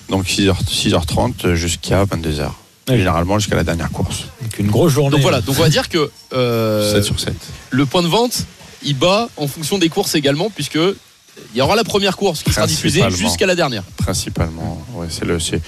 [0.09, 2.51] donc 6h, 6h30 jusqu'à 22h.
[2.89, 2.97] Oui.
[2.97, 4.25] Généralement jusqu'à la dernière course.
[4.41, 5.11] Donc une grosse journée.
[5.11, 7.33] Donc voilà, donc on va dire que euh, 7 sur 7.
[7.71, 8.45] le point de vente,
[8.83, 12.51] il bat en fonction des courses également, puisque il y aura la première course qui
[12.53, 13.83] sera diffusée jusqu'à la dernière.
[13.97, 15.61] Principalement, ouais, c'est le, c'est,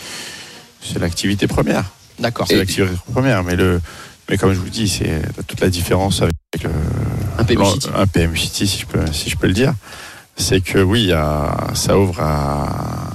[0.84, 1.86] c'est l'activité première.
[2.20, 2.46] D'accord.
[2.48, 3.82] C'est l'activité première, mais le,
[4.30, 6.70] mais comme je vous dis, c'est toute la différence avec le,
[7.40, 7.90] Un PMU l'en- City.
[7.96, 9.74] un PMU City, si je peux, si je peux le dire,
[10.36, 13.10] c'est que oui, il y a, ça ouvre à,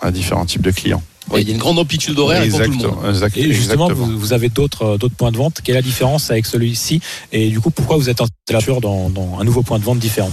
[0.00, 1.02] à différents types de clients.
[1.30, 2.84] Ouais, Il y a une grande amplitude d'horaire et pour tout le monde.
[2.86, 5.60] Exactement, exact- Et justement, vous, vous avez d'autres euh, d'autres points de vente.
[5.62, 7.00] Quelle est la différence avec celui-ci
[7.32, 10.30] Et du coup, pourquoi vous êtes installé dans, dans un nouveau point de vente différent?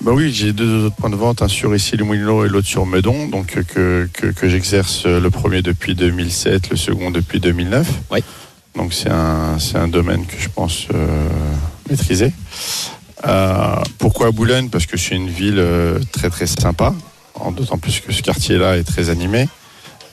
[0.00, 2.68] Bah oui, j'ai deux autres points de vente, un sur ici le Moulineau et l'autre
[2.68, 7.10] sur Meudon, donc euh, que, que, que j'exerce euh, le premier depuis 2007, le second
[7.10, 7.86] depuis 2009.
[8.12, 8.22] Ouais.
[8.76, 11.28] Donc c'est un, c'est un domaine que je pense euh,
[11.90, 12.32] maîtriser.
[13.26, 14.68] Euh, pourquoi Boulogne?
[14.68, 16.94] Parce que c'est une ville euh, très très sympa,
[17.34, 19.48] en- d'autant plus que ce quartier-là est très animé.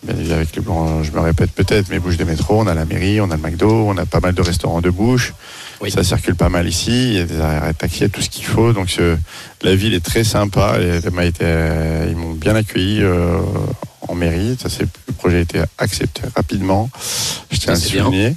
[0.05, 2.73] Bien évidemment, avec les blancs, je me répète peut-être, mais bouche des métros, on a
[2.75, 5.33] la mairie, on a le McDo, on a pas mal de restaurants de bouche.
[5.81, 5.89] Oui.
[5.91, 8.09] Ça circule pas mal ici, il y a des arrêts de taxi, il y a
[8.09, 8.71] tout ce qu'il faut.
[8.71, 9.17] Donc ce-
[9.63, 10.77] la ville est très sympa.
[10.79, 13.39] et elle m'a été, euh, ils m'ont bien accueilli euh,
[14.07, 14.55] en mairie.
[14.61, 16.89] Ça, c'est- le projet a été accepté rapidement.
[17.51, 18.35] Je tiens à le souligner.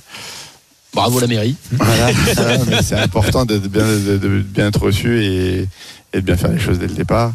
[0.94, 1.54] Bravo la mairie.
[1.72, 2.10] Voilà,
[2.82, 5.58] c'est important d'être bien, de, de bien être reçu et,
[6.14, 7.34] et de bien faire les choses dès le départ.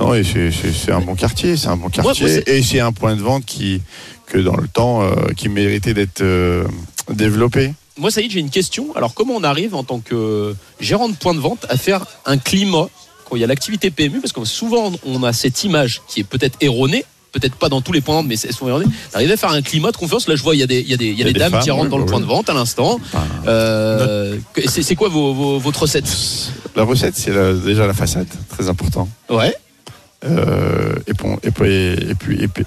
[0.00, 3.20] Non, et c'est- un bon quartier, c'est un bon quartier, et c'est un point de
[3.22, 3.82] vente qui,
[4.26, 6.64] que dans le temps, euh, qui méritait d'être euh,
[7.12, 7.72] développé.
[7.98, 8.88] Moi, Saïd, j'ai une question.
[8.96, 12.38] Alors, comment on arrive en tant que gérant de point de vente à faire un
[12.38, 12.88] climat
[13.28, 16.24] quand il y a l'activité PMU Parce que souvent, on a cette image qui est
[16.24, 17.04] peut-être erronée.
[17.32, 18.86] Peut-être pas dans tous les points de vente, mais elles sont erronées.
[19.12, 20.26] D'arriver à faire un climat de confiance.
[20.26, 21.32] Là, je vois, il y a des, il y a des, il y a des
[21.34, 22.98] des dames femmes, qui rentrent oui, dans le point de vente à l'instant.
[23.12, 24.36] Enfin, Euh,
[24.66, 26.08] c'est quoi vos, vos- votre recette?
[26.74, 27.30] La recette, c'est
[27.64, 29.08] déjà la façade, très important.
[29.28, 29.54] Ouais.
[30.24, 32.66] Euh, et, puis, et, puis,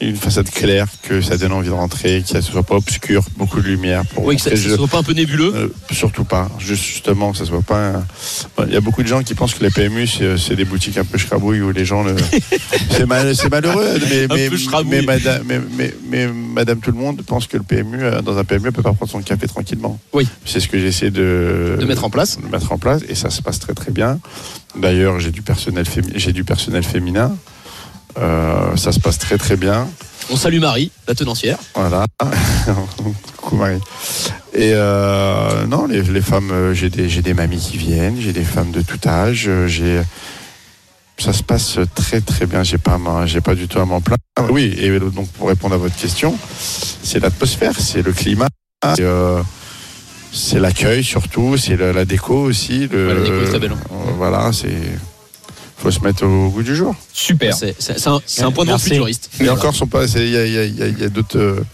[0.00, 3.60] une façade claire, que ça donne envie de rentrer, que ça soit pas obscur, beaucoup
[3.60, 4.04] de lumière.
[4.06, 5.52] Pour Oui, que ça ne soit pas un peu nébuleux.
[5.54, 7.88] euh, surtout pas, Juste- justement, que ça soit pas.
[8.58, 10.64] un- Il y a beaucoup de gens qui pensent que les PMU c'est c'est des
[10.64, 12.16] boutiques un peu scrabouilles où les gens le.
[12.90, 13.98] c'est mal- c'est malheureux,
[14.86, 15.42] mais, madame,
[15.76, 18.82] mais, Madame tout le monde pense que le PMU, euh, dans un PMU, elle peut
[18.82, 19.98] pas prendre son café tranquillement.
[20.12, 20.26] Oui.
[20.44, 22.38] C'est ce que j'essaie de, De mettre en place.
[22.38, 24.18] de mettre en place et ça se passe très très bien.
[24.76, 27.36] D'ailleurs, j'ai du personnel fémi- j'ai du personnel féminin.
[28.18, 29.88] Euh, ça se passe très très bien.
[30.30, 31.58] On salue Marie, la tenancière.
[31.74, 32.06] Voilà.
[33.36, 33.80] Coucou Marie.
[34.52, 38.32] Et euh, non, les, les femmes, euh, j'ai des, j'ai des mamies qui viennent, j'ai
[38.32, 40.00] des femmes de tout âge, j'ai.
[41.18, 42.62] Ça se passe très très bien.
[42.62, 44.20] J'ai pas, j'ai pas du tout à m'en plaindre.
[44.50, 46.36] Oui, et donc pour répondre à votre question,
[47.02, 48.48] c'est l'atmosphère, c'est le climat,
[48.96, 49.42] c'est, euh,
[50.54, 52.88] l'accueil surtout, c'est la, la déco aussi.
[52.88, 53.96] Le, Ouais, la déco est très belle, hein.
[54.16, 54.68] voilà, c'est.
[55.82, 56.94] Faut se mettre au goût du jour.
[57.12, 57.54] Super.
[57.54, 59.30] C'est un, point de vue futuriste.
[59.40, 60.06] Et encore, sont pas.
[60.06, 61.64] c'est- Il y a, il y a- il y a- il y a d'autres.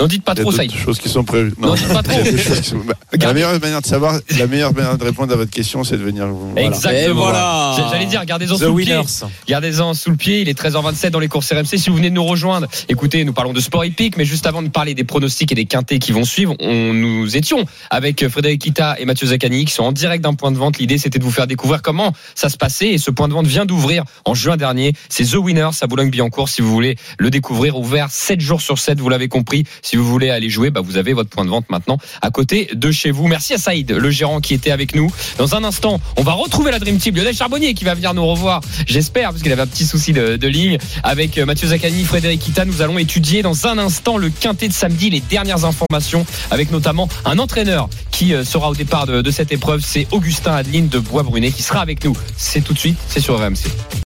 [0.00, 0.74] N'en dites pas y trop, d'autres Saïd.
[0.74, 1.52] choses qui sont prévues.
[1.58, 2.18] N'en dites pas trop.
[2.20, 5.96] Y La meilleure manière de savoir, la meilleure manière de répondre à votre question, c'est
[5.96, 6.50] de venir vous.
[6.52, 6.66] voilà.
[6.66, 7.14] Exactement.
[7.22, 7.76] Voilà.
[7.90, 8.94] J'allais dire, gardez-en sous le pied.
[8.94, 9.26] Winners.
[9.48, 11.78] Gardez-en sous le pied, il est 13h27 dans les courses RMC.
[11.78, 14.62] Si vous venez de nous rejoindre, écoutez, nous parlons de sport hippique, mais juste avant
[14.62, 18.62] de parler des pronostics et des quintés qui vont suivre, on, nous étions avec Frédéric
[18.62, 20.78] Kita et Mathieu Zaccani qui sont en direct d'un point de vente.
[20.78, 23.46] L'idée, c'était de vous faire découvrir comment ça se passait et ce point de vente
[23.46, 24.94] vient d'ouvrir en juin dernier.
[25.08, 26.48] C'est The Winners à Boulogne-Billancourt.
[26.48, 29.64] Si vous voulez le découvrir, ouvert 7 jours sur 7, vous l'avez compris.
[29.82, 32.68] Si vous voulez aller jouer, bah, vous avez votre point de vente maintenant à côté
[32.72, 33.26] de chez vous.
[33.26, 35.12] Merci à Saïd, le gérant qui était avec nous.
[35.38, 37.16] Dans un instant, on va retrouver la Dream Team.
[37.16, 40.46] Lionel Charbonnier qui va venir nous revoir, j'espère, parce qu'il avait un petit souci de,
[40.46, 40.78] ligne.
[41.02, 44.72] Avec euh, Mathieu Zaccani, Frédéric Kita, nous allons étudier dans un instant le quintet de
[44.72, 49.30] samedi, les dernières informations, avec notamment un entraîneur qui euh, sera au départ de, de
[49.30, 49.82] cette épreuve.
[49.84, 52.16] C'est Augustin Adeline de Bois-Brunet qui sera avec nous.
[52.36, 54.01] C'est tout de suite, c'est sur RMC.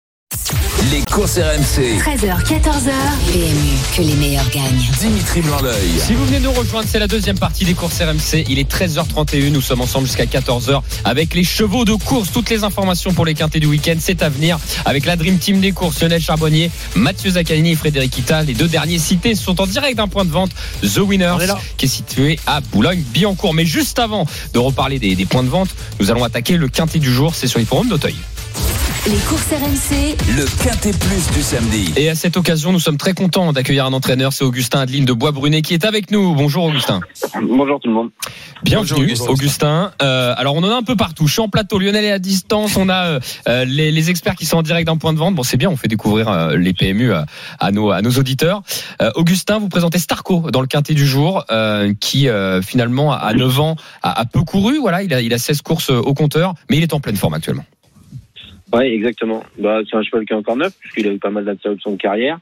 [0.92, 1.96] Les courses RMC.
[2.00, 2.92] 13h, 14h.
[3.33, 4.90] PMU, que les meilleurs gagnent.
[5.00, 5.88] Dimitri Blanc-L'œil.
[5.96, 8.44] Si vous venez nous rejoindre, c'est la deuxième partie des courses RMC.
[8.50, 9.52] Il est 13h31.
[9.52, 12.31] Nous sommes ensemble jusqu'à 14h avec les chevaux de course.
[12.31, 15.62] Toutes les informations pour les quintés du week-end, c'est à venir avec la Dream Team
[15.62, 15.98] des courses.
[16.02, 18.42] Lionel Charbonnier, Mathieu Zaccani et Frédéric Kita.
[18.42, 20.50] Les deux derniers cités sont en direct d'un point de vente.
[20.83, 23.55] The Winners, est qui est situé à Boulogne-Billancourt.
[23.55, 26.98] Mais juste avant de reparler des, des points de vente, nous allons attaquer le quintet
[26.98, 27.35] du jour.
[27.35, 28.16] C'est sur l'hippodrome d'Auteuil.
[29.05, 31.93] Les courses RMC, Le quintet plus du samedi.
[31.97, 34.33] Et à cette occasion, nous sommes très contents d'accueillir un entraîneur.
[34.33, 36.37] C'est Augustin Adeline de Bois-Brunet qui est avec nous.
[36.37, 37.01] Bonjour Augustin.
[37.43, 38.11] Bonjour tout le monde.
[38.62, 39.91] Bienvenue, Bonjour, Augustin.
[40.03, 41.27] Euh, alors, on en a un peu partout.
[41.27, 41.81] Je suis en plateau.
[41.81, 42.77] Lionel est à distance.
[42.77, 45.35] On a euh, euh, les, les experts qui sont en direct d'un point de vente.
[45.35, 45.69] Bon, c'est bien.
[45.69, 47.27] On fait découvrir euh, les PMU à,
[47.59, 48.62] à nos, à nos auditeurs.
[49.01, 53.35] Euh, Augustin, vous présentez Starco dans le quintet du jour, euh, qui euh, finalement à
[53.35, 54.79] 9 ans a, a peu couru.
[54.79, 57.17] Voilà, il a, il a 16 courses euh, au compteur, mais il est en pleine
[57.17, 57.65] forme actuellement.
[58.73, 59.45] Oui, exactement.
[59.59, 61.97] Bah, c'est un cheval qui est encore neuf, puisqu'il a eu pas mal d'interruptions de
[61.97, 62.39] carrière.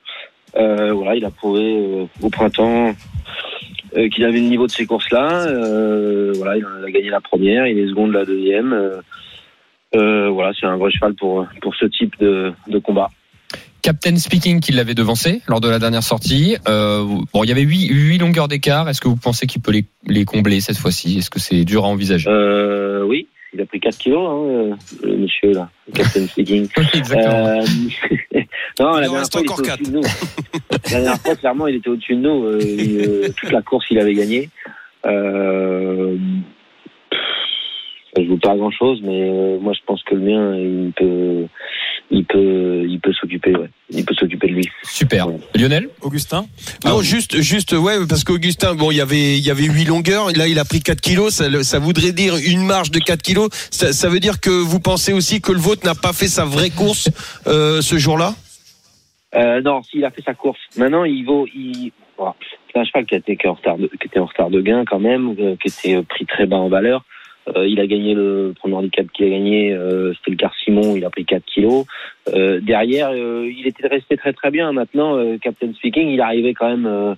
[0.57, 2.95] Euh, voilà, il a prouvé euh, au printemps
[3.97, 5.47] euh, qu'il avait le niveau de ces courses-là.
[6.35, 9.03] Voilà, il a gagné la première, il est second de la deuxième.
[9.93, 13.11] Voilà, c'est un vrai cheval pour, pour ce type de, de combat.
[13.83, 16.57] Captain Speaking qui l'avait devancé lors de la dernière sortie.
[16.69, 18.89] Euh, bon, il y avait 8, huit longueurs d'écart.
[18.89, 21.19] Est-ce que vous pensez qu'il peut les, les combler cette fois-ci?
[21.19, 22.29] Est-ce que c'est dur à envisager?
[22.29, 26.69] Euh, oui, il a pris 4 kilos, hein, euh, le monsieur là, le Captain Speaking.
[26.95, 27.47] Exactement.
[27.47, 27.63] Euh,
[28.81, 30.03] non, la Il en dernière fois, il encore était au-dessus de nous.
[30.73, 32.45] La dernière fois, clairement, il était au-dessus de nous.
[32.45, 34.49] Euh, il, toute la course, il avait gagné.
[35.07, 36.17] Euh,
[38.15, 41.47] ça joue pas à grand-chose, mais euh, moi, je pense que le mien, il peut,
[42.11, 43.57] il peut, il peut s'occuper.
[43.57, 43.71] Ouais.
[43.91, 44.69] Il peut s'occuper de lui.
[44.83, 45.29] Super.
[45.55, 46.47] Lionel Augustin
[46.85, 50.31] Non, juste, juste, ouais, parce qu'Augustin, bon, il y avait, il y avait 8 longueurs.
[50.37, 51.35] Là, il a pris 4 kilos.
[51.35, 53.49] Ça, ça voudrait dire une marge de 4 kilos.
[53.71, 56.45] Ça, ça veut dire que vous pensez aussi que le vôtre n'a pas fait sa
[56.45, 57.11] vraie course
[57.47, 58.35] euh, ce jour-là?
[59.35, 60.59] Euh, non, s'il a fait sa course.
[60.77, 61.47] Maintenant, il vaut.
[61.55, 61.93] Il...
[62.17, 62.35] Voilà.
[62.73, 64.51] C'est un cheval qui, a été, qui, est en retard de, qui était en retard
[64.51, 67.05] de gain quand même, euh, qui était euh, pris très bas en valeur.
[67.49, 70.95] Euh, il a gagné le premier handicap qu'il a gagné, euh, c'était le Car Simon,
[70.97, 71.87] il a pris 4 kilos.
[72.33, 74.73] Euh, derrière, euh, il était resté très très bien.
[74.73, 77.15] Maintenant, euh, Captain Speaking, il arrivait quand même euh,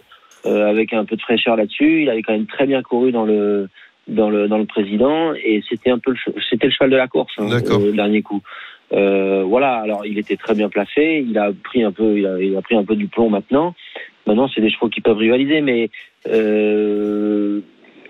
[0.46, 2.02] euh, avec un peu de fraîcheur là-dessus.
[2.02, 3.68] Il avait quand même très bien couru dans le
[4.08, 7.06] dans le dans le président et c'était un peu le, c'était le cheval de la
[7.06, 8.42] course hein, le dernier coup.
[8.92, 12.38] Euh, voilà, alors il était très bien placé, il a pris un peu, il a,
[12.40, 13.74] il a pris un peu du plomb maintenant.
[14.26, 15.90] Maintenant, c'est des chevaux qui peuvent rivaliser, mais
[16.28, 17.60] euh,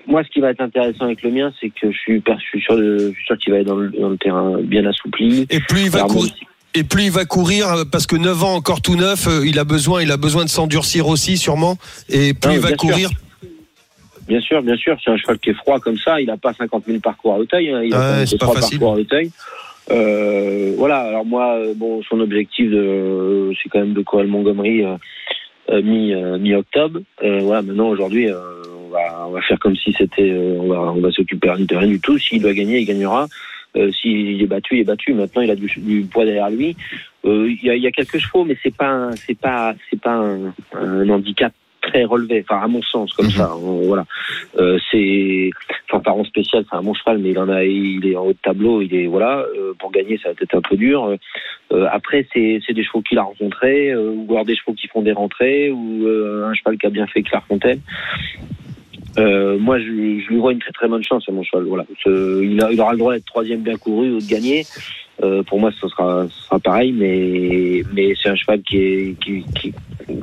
[0.07, 2.45] moi, ce qui va être intéressant avec le mien, c'est que je suis, per- je
[2.47, 4.85] suis sûr, de- je suis sûr qu'il va être dans le, dans le terrain bien
[4.87, 5.47] assoupli.
[5.51, 6.31] Et plus il va courir.
[6.33, 9.59] bon, Et plus il va courir, parce que 9 ans encore tout neuf, euh, il
[9.59, 11.77] a besoin, il a besoin de s'endurcir aussi sûrement.
[12.09, 12.89] Et plus Non, il va bien sûr.
[12.89, 13.11] courir,
[14.29, 16.21] Bien sûr, bien sûr, c'est un cheval qui est froid comme ça.
[16.21, 17.71] Il n'a pas 50 000 parcours à Auteuil.
[17.71, 17.83] hein.
[17.85, 18.79] Il a Ouais, pas facile.
[18.79, 19.31] parcours à Auteuil.
[19.91, 20.99] Euh, voilà.
[21.01, 24.85] Alors moi, euh, bon, son objectif, de, c'est quand même de courir le Montgomery.
[24.85, 24.95] euh,
[25.71, 27.01] euh, mi euh, mi-octobre.
[27.23, 28.29] Euh, voilà, maintenant aujourd'hui,
[28.93, 31.77] on va on va faire comme si c'était, euh, on va on va s'occuper de
[31.77, 32.19] rien du tout.
[32.19, 33.27] S'il doit gagner, il gagnera.
[33.75, 35.15] Euh, S'il est battu, il est battu.
[35.15, 36.77] Maintenant, il a du, du poids derrière lui.
[37.25, 39.99] Euh, Il y, a, il y a quelques chevaux, mais c'est pas c'est pas c'est
[40.01, 42.45] pas un, un handicap très relevé.
[42.47, 43.33] Enfin, à mon sens, comme Mhm.
[43.33, 43.57] ça.
[43.57, 44.05] on- voilà.
[44.59, 45.51] Euh, c'est
[45.89, 48.39] fanfaron spécial, c'est un bon cheval, mais il en a, il est en haut de
[48.43, 48.83] tableau.
[48.83, 49.47] Il est voilà.
[49.79, 51.17] pour gagner, ça va être un peu dur.
[51.91, 55.13] Après, c'est c'est des chevaux qu'il a rencontrés, ou alors des chevaux qui font des
[55.13, 56.07] rentrées, ou
[56.45, 57.81] un cheval qui a bien fait Clairefontaine.
[59.19, 61.65] Euh, moi, je, lui vois une très très bonne chance à mon cheval.
[61.65, 64.65] Voilà, il aura le droit d'être troisième bien couru ou de gagner.
[65.23, 69.17] Euh, pour moi, ce sera, ce sera pareil, mais mais c'est un cheval qui est
[69.23, 69.73] qui, qui,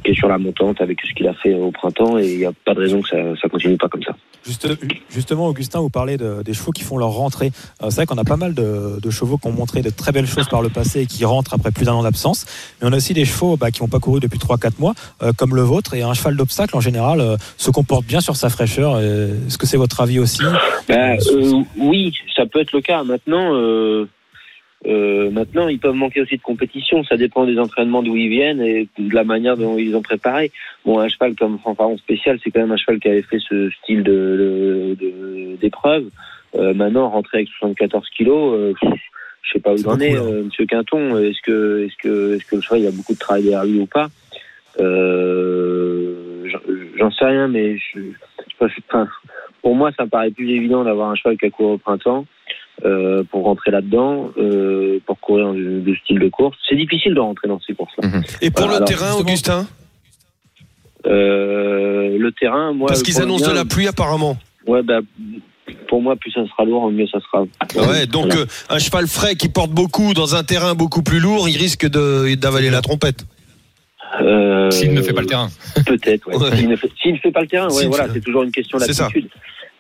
[0.04, 2.46] qui est sur la montante avec ce qu'il a fait au printemps et il n'y
[2.46, 4.14] a pas de raison que ça ça continue pas comme ça.
[4.46, 4.68] Juste-
[5.10, 7.52] justement, Augustin, vous parlez de- des chevaux qui font leur rentrée.
[7.84, 10.12] Euh, c'est vrai qu'on a pas mal de, de chevaux qui ont montré de très
[10.12, 12.46] belles choses par le passé et qui rentrent après plus d'un an d'absence.
[12.82, 15.34] Mais on a aussi des chevaux bah, qui n'ont pas couru depuis 3-4 mois, euh,
[15.38, 15.94] comme le vôtre.
[15.94, 18.98] Et un cheval d'obstacle, en général, euh, se comporte bien sur sa fraîcheur.
[19.00, 20.42] Est-ce que c'est votre avis aussi?
[20.88, 21.16] Bah,
[21.78, 23.04] oui, ça peut être le cas.
[23.04, 23.54] Maintenant,
[24.88, 27.04] euh, maintenant, ils peuvent manquer aussi de compétition.
[27.04, 30.52] Ça dépend des entraînements d'où ils viennent et de la manière dont ils ont préparé.
[30.86, 33.70] Bon, un cheval comme Fanfaron spécial, c'est quand même un cheval qui avait fait ce
[33.72, 34.96] style de
[35.62, 36.06] d'épreuve.
[36.56, 38.74] Euh, maintenant, rentrer avec 74 kilos, euh,
[39.44, 40.22] je sais pas où il en est, là.
[40.22, 41.18] euh, Monsieur Quinton.
[41.18, 43.66] Est-ce que, est-ce que, est-ce que le cheval il y a beaucoup de travail derrière
[43.66, 44.08] lui ou pas?
[44.80, 46.48] Euh,
[46.98, 49.06] j'en- sais rien, mais je, je-
[49.62, 52.26] pour moi, ça me paraît plus évident d'avoir un cheval qui a couru au printemps
[52.86, 56.58] euh, pour rentrer là-dedans, euh, pour courir dans de, de style de course.
[56.68, 58.08] C'est difficile de rentrer dans ces courses-là.
[58.42, 59.68] Et pour Voilà, le alors, terrain, Augustin
[61.06, 62.88] Euh, le terrain, moi.
[62.88, 64.38] Parce qu'ils annoncent de la pluie apparemment.
[64.68, 65.00] Ouais, bah,
[65.88, 67.44] pour moi, plus ça sera lourd, mieux ça sera.
[67.90, 68.42] Ouais, donc Voilà.
[68.42, 71.88] euh, un cheval frais qui porte beaucoup dans un terrain beaucoup plus lourd, il risque
[71.90, 73.26] de- d'avaler la trompette.
[74.22, 75.50] Euh, S'il ne fait pas le terrain.
[75.86, 76.36] Peut-être, ouais.
[76.52, 76.58] Ouais.
[76.58, 78.78] S'il ne fait, s'il ne fait pas le terrain, ouais, voilà, c'est toujours une question
[78.80, 79.04] C'est ça.
[79.04, 79.30] d'attitude.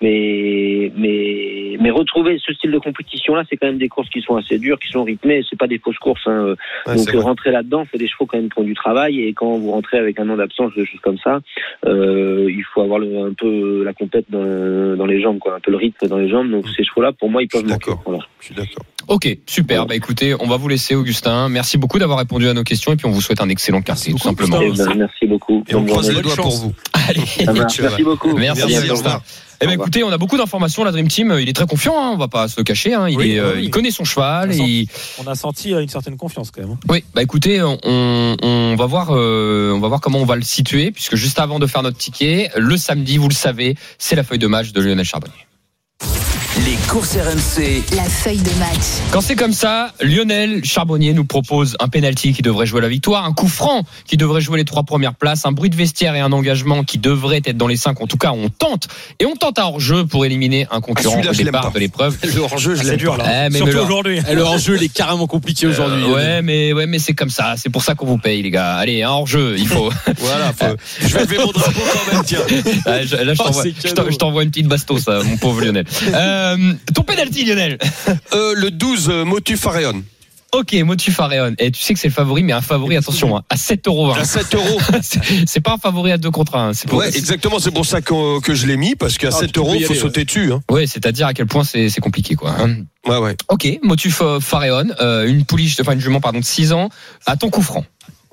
[0.01, 4.35] Mais, mais, mais retrouver ce style de compétition-là, c'est quand même des courses qui sont
[4.37, 5.41] assez dures, qui sont rythmées.
[5.49, 6.21] C'est pas des fausses courses.
[6.25, 6.55] Hein.
[6.87, 9.19] Ouais, Donc rentrer là-dedans, c'est des chevaux quand même qui ont du travail.
[9.21, 11.39] Et quand vous rentrez avec un an d'absence, des choses comme ça,
[11.85, 15.59] euh, il faut avoir le- un peu la compète dans, dans les jambes, quoi, un
[15.59, 16.49] peu le rythme dans les jambes.
[16.49, 18.01] Donc ces chevaux-là, pour moi, ils peuvent d'accord.
[18.05, 18.23] Voilà.
[18.39, 18.85] Je suis d'accord.
[19.09, 19.85] Ok, super.
[19.85, 21.49] Bah écoutez, on va vous laisser, Augustin.
[21.49, 24.13] Merci beaucoup d'avoir répondu à nos questions et puis on vous souhaite un excellent quartier,
[24.13, 24.59] tout beaucoup, simplement.
[24.61, 25.63] Eh ben, merci beaucoup.
[25.67, 26.17] Et on Bonne croise journée.
[26.17, 26.73] les doigts pour vous.
[26.93, 27.21] Allez.
[27.53, 28.33] Merci beaucoup.
[28.37, 29.19] Merci, À Merci, bientôt.
[29.61, 30.83] Eh ben écoutez, on a beaucoup d'informations.
[30.85, 31.93] La Dream Team, il est très confiant.
[32.01, 32.93] Hein, on va pas se le cacher.
[32.93, 33.63] Hein, il, Oui, est, euh, oui.
[33.65, 34.53] il connaît son cheval.
[35.23, 36.71] On a senti euh, une certaine confiance quand même.
[36.71, 36.79] hein.
[36.87, 40.43] Oui, bah écoutez, on, on va voir, euh, on va voir comment on va le
[40.43, 44.23] situer, puisque juste avant de faire notre ticket, le samedi, vous le savez, c'est la
[44.23, 45.45] feuille de match de Lionel Charbonnier.
[46.89, 47.83] Les courses RMC.
[47.95, 48.79] La feuille de match.
[49.11, 53.25] Quand c'est comme ça, Lionel Charbonnier nous propose un penalty qui devrait jouer la victoire,
[53.25, 56.19] un coup franc qui devrait jouer les trois premières places, un bruit de vestiaire et
[56.19, 58.01] un engagement qui devrait être dans les cinq.
[58.01, 58.87] En tout cas, on tente
[59.19, 62.17] et on tente un hors-jeu pour éliminer un concurrent celui-là, au départ de l'épreuve.
[62.23, 63.45] Le hors-jeu, je Ah, dur là.
[63.45, 64.19] Eh, mais- Surtout aujourd'hui.
[64.27, 66.03] Et le hors-jeu, il est carrément compliqué aujourd'hui.
[66.05, 67.53] Euh, ouais, mais ouais, mais c'est comme ça.
[67.55, 68.77] C'est pour ça qu'on vous paye, les gars.
[68.77, 69.91] Allez, un hors-jeu, il faut.
[70.17, 72.39] Voilà, faut- je vais lever mon drapeau quand même, tiens.
[72.49, 73.43] Je- là, je Oh,
[73.93, 75.85] t'envoie- t'envoie une petite bastos, ça, mon pauvre Lionel.
[76.13, 77.77] Euh, ton penalty, Lionel.
[78.33, 80.03] Euh, le 12, euh, Motu Faréon.
[80.51, 81.53] Ok, Motu Faréon.
[81.59, 84.11] Et tu sais que c'est le favori, mais un favori, attention, hein, à 7 euros.
[84.13, 84.79] À 7 euros.
[85.45, 86.73] C'est- pas un favori à 2 contre 1.
[86.73, 86.97] C'est pour...
[86.99, 89.53] Ouais, exactement, c'est pour ça que, que je l'ai mis, parce qu'à Ah, 7 tu
[89.53, 90.51] peux euros, il faut aller, sauter dessus.
[90.51, 90.61] Hein.
[90.71, 92.55] Ouais, c'est-à-dire à quel point c'est compliqué, quoi.
[92.59, 92.77] hein.
[93.07, 93.35] Ouais, ouais.
[93.47, 96.89] Ok, Motu Fa- Faréon, euh, une pouliche, enfin une jument, pardon, de 6 ans,
[97.27, 97.85] à ton coup franc.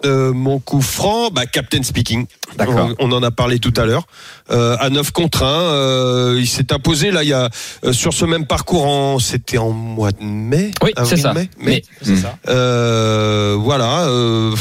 [0.07, 2.27] Euh, mon coup franc, bah, Captain Speaking.
[2.57, 2.91] D'accord.
[3.01, 4.07] On, on en a parlé tout à l'heure.
[4.51, 7.51] Euh, à 9 contre 1, euh, il s'est imposé là, il y a
[7.85, 10.71] euh, sur ce même parcours, en, c'était en mois de mai?
[10.83, 11.35] Oui, avril, c'est ça.
[11.35, 12.39] mai, Mais, C'est ça.
[12.49, 14.07] Euh, voilà.
[14.07, 14.55] euh,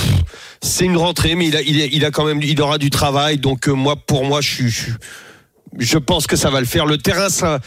[0.62, 2.90] c'est une rentrée, mais il a, il, a, il a quand même, il aura du
[2.90, 3.38] travail.
[3.38, 4.92] Donc euh, moi, pour moi, je suis, je,
[5.78, 6.86] je pense que ça va le faire.
[6.88, 7.60] Le terrain, ça.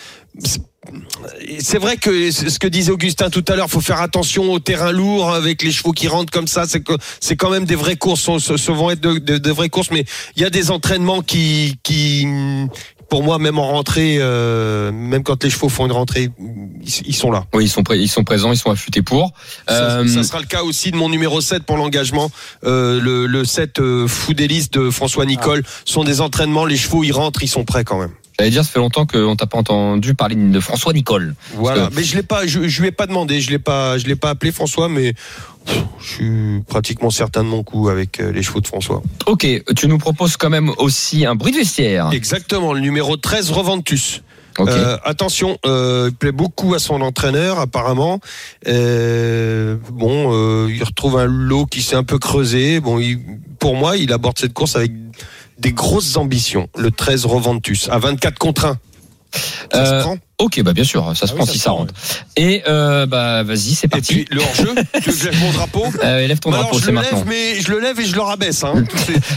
[1.61, 4.93] C'est vrai que ce que disait Augustin tout à l'heure, faut faire attention au terrain
[4.93, 6.67] lourd avec les chevaux qui rentrent comme ça.
[6.67, 9.69] C'est que c'est quand même des vraies courses, ce, vont être de, de- de vraies
[9.69, 10.05] courses, mais
[10.37, 12.27] il y a des entraînements qui, qui,
[13.11, 16.31] pour moi, même en rentrée, euh, même quand les chevaux font une rentrée,
[16.85, 17.45] ils, ils sont là.
[17.55, 19.33] Oui, ils sont, pré- ils sont présents, ils sont affûtés pour.
[19.67, 22.31] Ça, Euh, ça sera le cas aussi de mon numéro 7 pour l'engagement.
[22.65, 26.65] Euh, le, le 7 euh, Fou d'hélice de François Nicole sont des entraînements.
[26.67, 28.13] Les chevaux, ils rentrent, ils sont prêts quand même.
[28.39, 31.35] J'allais dire, ça fait longtemps qu'on t'a pas entendu parler de François Nicole.
[31.55, 31.89] Voilà.
[31.89, 34.07] que- Mais je l'ai pas, je, je lui ai pas demandé, je l'ai pas, je
[34.07, 35.13] l'ai pas appelé François, mais
[35.67, 39.03] pff, je suis pratiquement certain de mon coup avec euh, les chevaux de François.
[39.27, 42.11] Ok, tu nous proposes quand même aussi un bruit de vestiaire.
[42.13, 44.23] Exactement, le numéro 13 Reventus.
[44.61, 44.69] Ok.
[44.69, 48.21] Euh, attention, euh, il plaît beaucoup à son entraîneur apparemment.
[48.69, 52.79] Euh, bon, euh, il retrouve un lot qui s'est un peu creusé.
[52.81, 53.19] Bon, il-
[53.59, 54.93] pour moi, il aborde cette course avec
[55.59, 56.69] des grosses ambitions.
[56.77, 58.79] Le 13 Reventus à 24 contre 1.
[59.73, 61.59] Ça Euh, se prend Ok, bah bien sûr, ça se Ah oui, prend ça si
[61.59, 61.93] ça rentre.
[62.37, 64.15] Et euh, bah vas-y, c'est Et parti.
[64.15, 66.77] puis le hors-jeu, tu veux que je lève mon drapeau Euh, lève ton Bah drapeau,
[66.77, 67.19] alors, je c'est le maintenant.
[67.19, 68.63] lève, mais je le lève et je le rabaisse.
[68.65, 68.85] hein.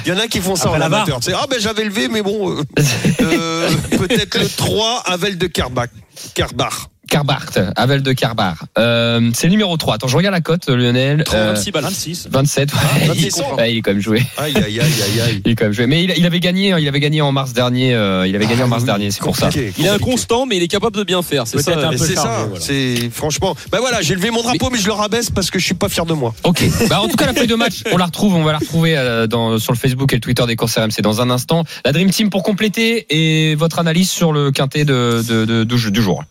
[0.06, 1.18] Il y en a qui font ça Après en amateur.
[1.22, 2.64] C'est ah ben j'avais levé, mais bon, euh,
[3.22, 5.90] euh, peut-être le 3 Avel de Karbach.
[6.36, 6.88] Karbach.
[7.12, 8.56] Carbart, Avel de Carbart.
[8.78, 9.96] Euh, c'est le numéro 3.
[9.96, 11.26] Attends, je regarde la cote, Lionel.
[11.34, 11.84] Euh, 26 balles.
[11.84, 12.30] 26.
[12.32, 12.70] 27.
[12.74, 13.08] ouais.
[13.08, 13.56] 26 ans.
[13.58, 14.24] Ouais, il est quand même joué.
[14.38, 15.42] Aïe aïe aïe aïe aïe.
[15.46, 15.88] Il est quand même joué.
[15.88, 17.94] Mais il, il avait gagné, il avait gagné en mars dernier.
[17.94, 19.50] euh, il avait gagné en mars dernier, c'est pour ça.
[19.78, 21.46] Il est inconstant, mais il est capable de bien faire.
[21.48, 21.74] C'est ça.
[21.78, 22.60] un peu c'est ça, voilà.
[22.64, 23.58] c'est franchement.
[23.74, 25.90] Ben voilà, j'ai levé mon drapeau, mais je le rabaisse parce que je suis pas
[25.90, 26.34] fier de moi.
[26.44, 26.64] Ok.
[26.90, 28.98] Bah en tout cas la feuille de match, on la retrouve, on va la retrouver
[28.98, 31.66] euh, dans, sur le Facebook et le Twitter des courses RMC dans un instant.
[31.84, 35.92] La Dream Team pour compléter et votre analyse sur le quintet de, de, de- du-
[35.92, 36.24] du jour.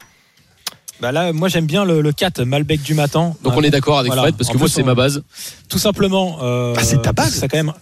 [1.00, 3.34] Bah là, moi j'aime bien le, le 4 Malbec du matin.
[3.42, 4.22] Donc on est d'accord avec Voilà.
[4.22, 5.22] Fred parce En que moi c'est ma base.
[5.68, 6.38] Tout simplement.
[6.42, 7.72] euh, Ah, c'est ta base C'est quand même.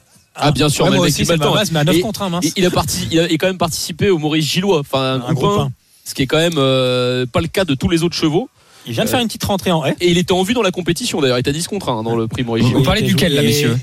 [0.40, 1.50] Ah, bien sûr, ouais, Malbec aussi, du ma Matin.
[1.52, 2.44] base, mais à 9 Et- contre 1, mince.
[2.46, 5.32] Et il a parti, il a quand même participé au Maurice Gillois, enfin un, un
[5.34, 5.72] groupe groupe 1, 1.
[6.04, 8.48] ce qui est quand même euh, pas le cas de tous les autres chevaux.
[8.86, 9.96] Il vient de faire une petite rentrée en haie.
[10.00, 11.36] Et il était en vue dans la compétition d'ailleurs.
[11.36, 12.84] Il était à 10 contre 1 dans le prix Maurice Vous Gillois.
[12.84, 13.76] parlez était duquel là messieurs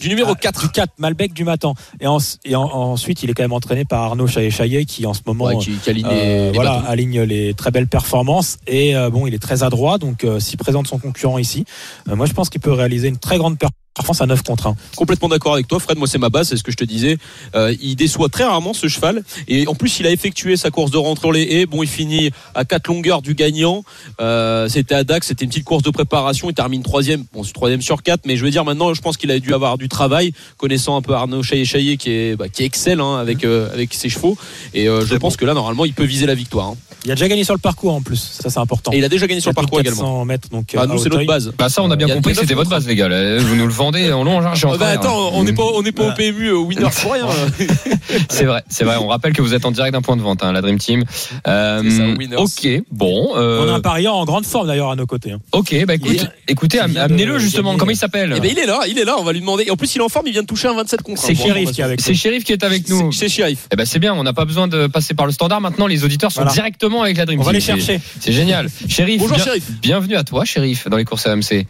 [0.00, 0.62] Du numéro Ah, 4.
[0.62, 1.74] Du 4, Malbec du matin.
[2.00, 5.12] Et, en- et en- ensuite, il est quand même entraîné par Arnaud Chaillet-Chaillet qui en
[5.14, 5.44] ce moment.
[5.44, 9.10] Ouais, qui, qui aligne les- euh, les voilà, aligne les très belles performances et euh,
[9.10, 9.98] bon, il est très adroit.
[9.98, 11.64] Donc, euh, s'il présente son concurrent ici,
[12.06, 13.76] moi, je pense qu'il peut réaliser une très grande performance
[14.20, 14.74] à 9 contre 1.
[14.96, 15.98] Complètement d'accord avec toi, Fred.
[15.98, 17.16] Moi, c'est ma base, c'est ce que je te disais.
[17.54, 19.22] Euh, il déçoit très rarement ce cheval.
[19.48, 21.66] Et en plus, il a effectué sa course de rentrée en les haies.
[21.66, 23.84] Bon, il finit à 4 longueurs du gagnant.
[24.20, 26.50] Euh, c'était à Dax, c'était une petite course de préparation.
[26.50, 27.24] Il termine troisième.
[27.32, 28.22] Bon, c'est troisième sur 4.
[28.26, 31.02] Mais je veux dire, maintenant, je pense qu'il a dû avoir du travail, connaissant un
[31.02, 34.36] peu Arnaud Chaillet-Chaillet qui est, bah, qui excelle hein, avec, euh, avec ses chevaux.
[34.74, 36.66] Et euh, je pense que là, normalement, il peut viser la victoire.
[36.68, 36.76] hein.
[37.04, 38.38] Il a déjà gagné sur le parcours en plus.
[38.42, 38.92] Ça, c'est important.
[38.92, 40.00] Et il a déjà gagné sur le parcours également.
[40.02, 41.52] 400 mètres, donc, Ah, nous, à c'est notre base.
[41.58, 43.08] Bah ça on a bien a- compris que c'était votre base les gars.
[43.38, 45.52] Vous nous le vendez en long, en large et en Ah bah, attends, on n'est
[45.52, 47.26] pas, on n'est pas au PMU euh, winner pour rien.
[48.28, 48.96] C'est vrai, c'est vrai.
[48.96, 51.04] On rappelle que vous êtes en direct d'un point de vente, hein, la Dream Team.
[51.46, 52.36] Euh, C'est ça, Winners.
[52.36, 53.32] ok, bon.
[53.36, 55.32] euh, On a un parieur en grande forme d'ailleurs à nos côtés.
[55.32, 55.38] hein.
[55.52, 57.76] ok, bah écoute, écoutez, amenez-le justement.
[57.76, 59.64] Comment il s'appelle Eh ben, il est là, il est là, on va lui demander.
[59.66, 61.22] Et en plus, il est en forme, il vient de toucher un 27 contre.
[61.22, 63.12] C'est Shérif qui est avec C'est Shérif qui est avec nous.
[63.12, 63.68] C'est Shérif.
[63.72, 65.60] Eh ben c'est bien, on n'a pas besoin de passer par le standard.
[65.60, 66.52] Maintenant, les auditeurs sont Voilà.
[66.54, 67.54] directement avec la Dream On va Team.
[67.54, 68.00] les C'est- chercher.
[68.20, 68.68] C'est génial.
[68.88, 69.64] Shérif, Bonjour bien- Shérif.
[69.80, 71.66] bienvenue à toi, Shérif, dans les courses AMC.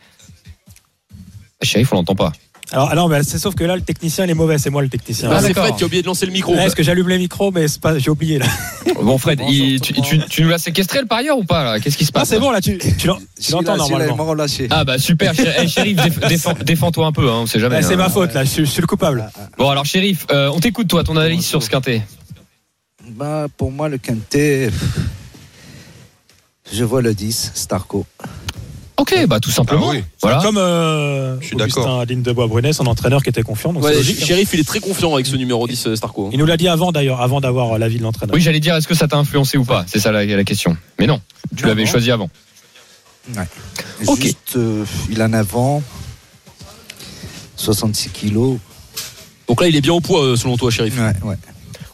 [1.63, 2.33] Shérif, on l'entend pas.
[2.73, 4.57] Alors, alors bah, c'est sauf que là, le technicien, il est mauvais.
[4.57, 5.29] C'est moi le technicien.
[5.33, 5.53] Ah, Ah, c'est.
[5.55, 6.55] Fred qui a oublié de lancer le micro.
[6.55, 8.47] Est-ce que j'allume les micros Mais c'est pas, j'ai oublié là.
[9.03, 11.81] Bon, Fred, il- tu, tu- tu nous l'as séquestré le parieur ou pas là?
[11.81, 12.41] Qu'est-ce qui se Ah, passe c'est là?
[12.43, 14.17] bon là, tu, tu l'en- tu l'entends normalement.
[14.71, 17.77] Ah bah super, Chéri- eh, Shérif, déf- défends- défends-toi un peu, hein, on sait jamais.
[17.77, 17.99] Ouais, c'est hein.
[17.99, 19.29] ma faute là, je, suis- je suis le coupable.
[19.59, 22.03] Bon alors Shérif, euh, on t'écoute toi, ton analyse sur ce quintet.
[23.11, 24.71] Bah, pour moi, le quintet,
[26.73, 28.07] je vois le 10, Starco.
[29.11, 29.89] Ok, bah tout simplement.
[29.91, 30.05] Ah oui.
[30.21, 30.41] Voilà.
[30.43, 33.73] Comme euh, Je suis Augustin de Bois-Brunet, son entraîneur qui était confiant.
[33.73, 34.27] Donc Ouais, logique, hein.
[34.27, 36.31] Shérif, il est très confiant avec ce numéro 10 euh, Starco.
[36.33, 38.35] Il nous l'a dit avant d'ailleurs, avant d'avoir euh, l'avis de l'entraîneur.
[38.35, 39.85] Oui, j'allais dire, est-ce que ça t'a influencé ou pas?
[39.87, 40.77] C'est ça la, la question.
[40.99, 41.21] Mais non,
[41.57, 42.31] tu l'avais choisi avant.
[44.07, 44.23] Ok.
[44.23, 45.83] Juste, euh, il en avant
[47.57, 48.59] 66 kilos.
[49.49, 50.99] Donc là, il est bien au poids selon toi, Shérif.
[50.99, 51.37] Ouais, ouais.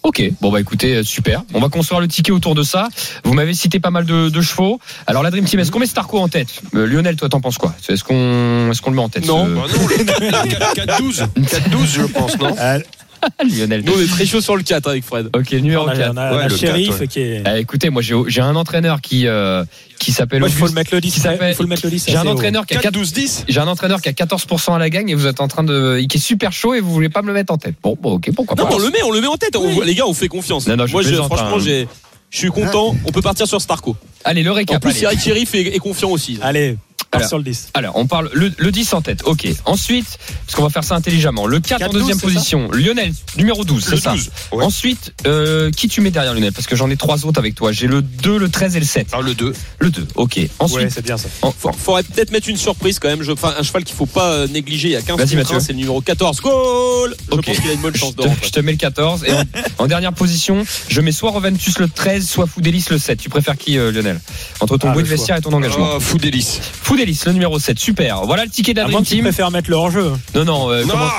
[0.06, 1.42] Ok, bon bah écoutez, euh, super.
[1.52, 2.86] On va construire le ticket autour de ça.
[3.24, 4.78] Vous m'avez cité pas mal de, de chevaux.
[5.08, 7.58] Alors la Dream Team, est-ce qu'on met Starco en tête Euh, Lionel, toi t'en penses
[7.58, 9.44] quoi Est-ce qu'on est-ce qu'on le met en tête Non.
[9.44, 11.26] ce- Bah non, le 4-12.
[11.48, 12.78] 4-12, je pense, non Euh,
[13.58, 13.82] Lionel.
[13.84, 15.28] Nous, on est très chaud sur le 4 avec Fred.
[15.36, 16.10] Ok, numéro on a, 4.
[16.12, 17.06] on a Ouais, la le shérif ouais.
[17.06, 17.42] qui est.
[17.46, 19.64] Eh, écoutez, moi j'ai un entraîneur qui euh,
[19.98, 21.12] qui s'appelle Moi, il faut le mettre le 10.
[21.14, 22.06] qui s'appelle- Il faut le mettre le 10.
[22.08, 24.90] J'ai un entraîneur qui a 4 4-12-10 J'ai un entraîneur qui a 14% à la
[24.90, 26.00] gagne et vous êtes en train de.
[26.08, 27.74] qui est super chaud et vous voulez pas me le mettre en tête.
[27.82, 28.74] Bon, bon ok, pourquoi Non, pas.
[28.74, 29.56] on le met, on le met en tête.
[29.56, 30.66] On- les gars, on fait confiance.
[30.66, 31.60] Non, non, je Moi, je- franchement, hein.
[31.64, 31.88] j'ai.
[32.28, 33.96] Je suis content, on peut partir sur Starco.
[34.24, 34.82] Allez, le En récap.
[34.82, 35.02] plus, allez.
[35.04, 36.38] Eric Shérif est, est confiant aussi.
[36.42, 36.76] Allez,
[37.10, 37.28] part Alors.
[37.28, 37.68] sur le 10.
[37.74, 39.22] Alors, on parle le, le 10 en tête.
[39.24, 39.46] Ok.
[39.64, 41.46] Ensuite, parce qu'on va faire ça intelligemment.
[41.46, 42.70] Le 4 en 4-12, deuxième c'est ça position.
[42.72, 44.12] Lionel, numéro 12, c'est ça.
[44.12, 44.30] 12.
[44.52, 44.64] Ouais.
[44.64, 46.52] Ensuite, euh, qui tu mets derrière Lionel?
[46.52, 47.72] Parce que j'en ai trois autres avec toi.
[47.72, 49.08] J'ai le 2, le 13 et le 7.
[49.12, 49.52] Ah, le 2.
[49.78, 50.36] Le 2, ok.
[50.36, 51.28] Ouais, Ensuite, c'est bien ça.
[51.42, 53.22] en- Faut- Faudrait peut-être mettre une surprise quand même.
[53.22, 54.88] Je- un cheval qu'il faut pas euh, négliger.
[54.88, 55.56] Il y a 15 Vas-y, contre Mathieu.
[55.56, 56.40] un, c'est le numéro 14.
[56.40, 57.44] Goal Je Ok.
[57.46, 58.46] pense qu'il a une bonne je chance te, rentrer.
[58.46, 59.24] je te mets le 14.
[59.24, 59.42] Et en,
[59.78, 63.18] en dernière position, je mets soit Roventus le 13, soit Foudélis le 7.
[63.20, 64.20] Tu préfères qui, euh, Lionel?
[64.60, 65.92] Entre ton Ah, bruit de vestiaire et ton engagement.
[65.96, 66.60] Ah, fou délice.
[66.96, 68.22] Foudélis, le numéro 7, super.
[68.24, 69.24] Voilà le ticket moins que tu Team.
[69.24, 70.12] préfères mettre le hors-jeu.
[70.34, 71.12] Non, non, euh, Non, commence,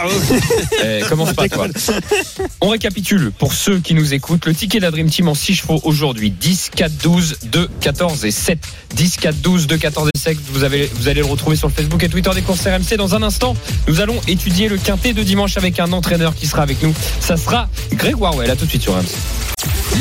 [0.83, 1.67] euh, eh, commence pas, toi.
[2.61, 4.47] On récapitule pour ceux qui nous écoutent.
[4.47, 8.25] Le ticket de la Dream Team en 6 chevaux aujourd'hui 10, 4, 12, 2, 14
[8.25, 8.57] et 7.
[8.95, 10.37] 10, 4, 12, 2, 14 et 7.
[10.51, 12.97] Vous, avez, vous allez le retrouver sur le Facebook et Twitter des courses RMC.
[12.97, 13.55] Dans un instant,
[13.87, 16.95] nous allons étudier le quintet de dimanche avec un entraîneur qui sera avec nous.
[17.19, 18.49] Ça sera Grégoire Well.
[18.49, 19.05] À tout de suite sur RMC.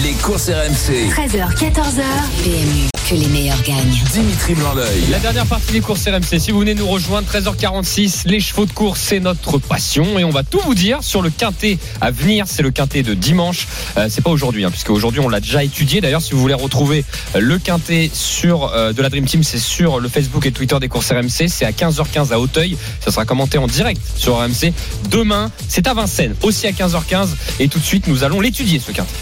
[0.03, 1.11] Les courses RMC.
[1.11, 2.03] 13h, 14h.
[2.45, 4.03] PMU, que les meilleurs gagnent.
[4.12, 5.05] Dimitri Blanc-L'œil.
[5.11, 6.40] La dernière partie des courses RMC.
[6.40, 10.19] Si vous venez nous rejoindre, 13h46, les chevaux de course, c'est notre passion.
[10.19, 12.47] Et on va tout vous dire sur le quintet à venir.
[12.49, 13.68] C'est le quintet de dimanche.
[13.97, 16.01] Euh, c'est pas aujourd'hui, hein, puisque aujourd'hui on l'a déjà étudié.
[16.01, 17.05] D'ailleurs, si vous voulez retrouver
[17.37, 20.78] euh, le quintet sur euh, de la Dream Team, c'est sur le Facebook et Twitter
[20.80, 21.49] des courses RMC.
[21.49, 22.76] C'est à 15h15 à Auteuil.
[23.05, 24.72] Ça sera commenté en direct sur RMC.
[25.11, 27.28] Demain, c'est à Vincennes, aussi à 15h15.
[27.61, 29.14] Et tout de suite, nous allons l'étudier ce quintet.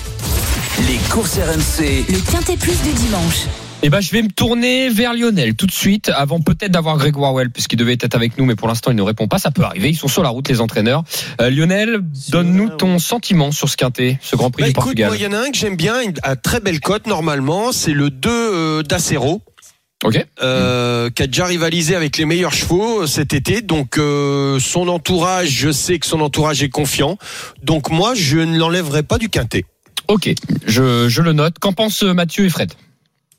[0.89, 2.05] Les courses RMC.
[2.09, 3.47] Le Quintet Plus du dimanche.
[3.83, 7.35] Eh ben, je vais me tourner vers Lionel tout de suite, avant peut-être d'avoir Grégoire
[7.35, 9.39] Well, puisqu'il devait être avec nous, mais pour l'instant, il ne répond pas.
[9.39, 9.91] Ça peut arriver.
[9.91, 11.05] Ils sont sur la route, les entraîneurs.
[11.43, 12.01] Euh, Lionel,
[12.31, 15.13] donne-nous ton sentiment sur ce quintet, ce Grand Prix Bah, du écoute, Portugal.
[15.17, 18.09] il y en a un que j'aime bien, à très belle cote normalement, c'est le
[18.09, 19.43] 2 euh, d'Acero.
[20.03, 20.23] Ok.
[20.43, 23.63] euh, qui a déjà rivalisé avec les meilleurs chevaux cet été.
[23.63, 27.17] Donc euh, son entourage, je sais que son entourage est confiant.
[27.63, 29.65] Donc moi, je ne l'enlèverai pas du quintet.
[30.09, 30.29] Ok.
[30.67, 31.59] Je, je le note.
[31.59, 32.73] Qu'en pensent Mathieu et Fred?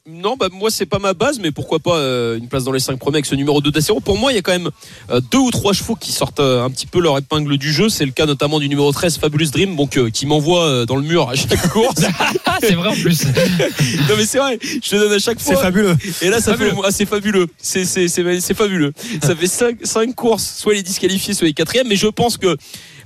[0.07, 2.79] Non, bah moi c'est pas ma base, mais pourquoi pas euh, une place dans les
[2.79, 3.99] 5 premiers avec ce numéro 2 d'Acero.
[4.01, 4.69] Pour moi, il y a quand même
[5.09, 7.89] euh, deux ou trois chevaux qui sortent euh, un petit peu leur épingle du jeu.
[7.89, 10.95] C'est le cas notamment du numéro 13, Fabulous Dream, donc euh, qui m'envoie euh, dans
[10.95, 11.95] le mur à chaque course.
[12.45, 13.25] Ah, c'est vrai en plus.
[14.07, 15.63] non mais c'est vrai, je te donne à chaque C'est fois.
[15.63, 15.95] fabuleux.
[16.21, 16.69] Et là, ça Fabuleux.
[16.71, 17.47] fait, ah, c'est fabuleux.
[17.57, 18.93] C'est, c'est, c'est, c'est fabuleux.
[19.23, 21.87] Ça fait 5 cinq, courses, soit il est disqualifié, soit il est quatrième.
[21.87, 22.55] Mais je pense que,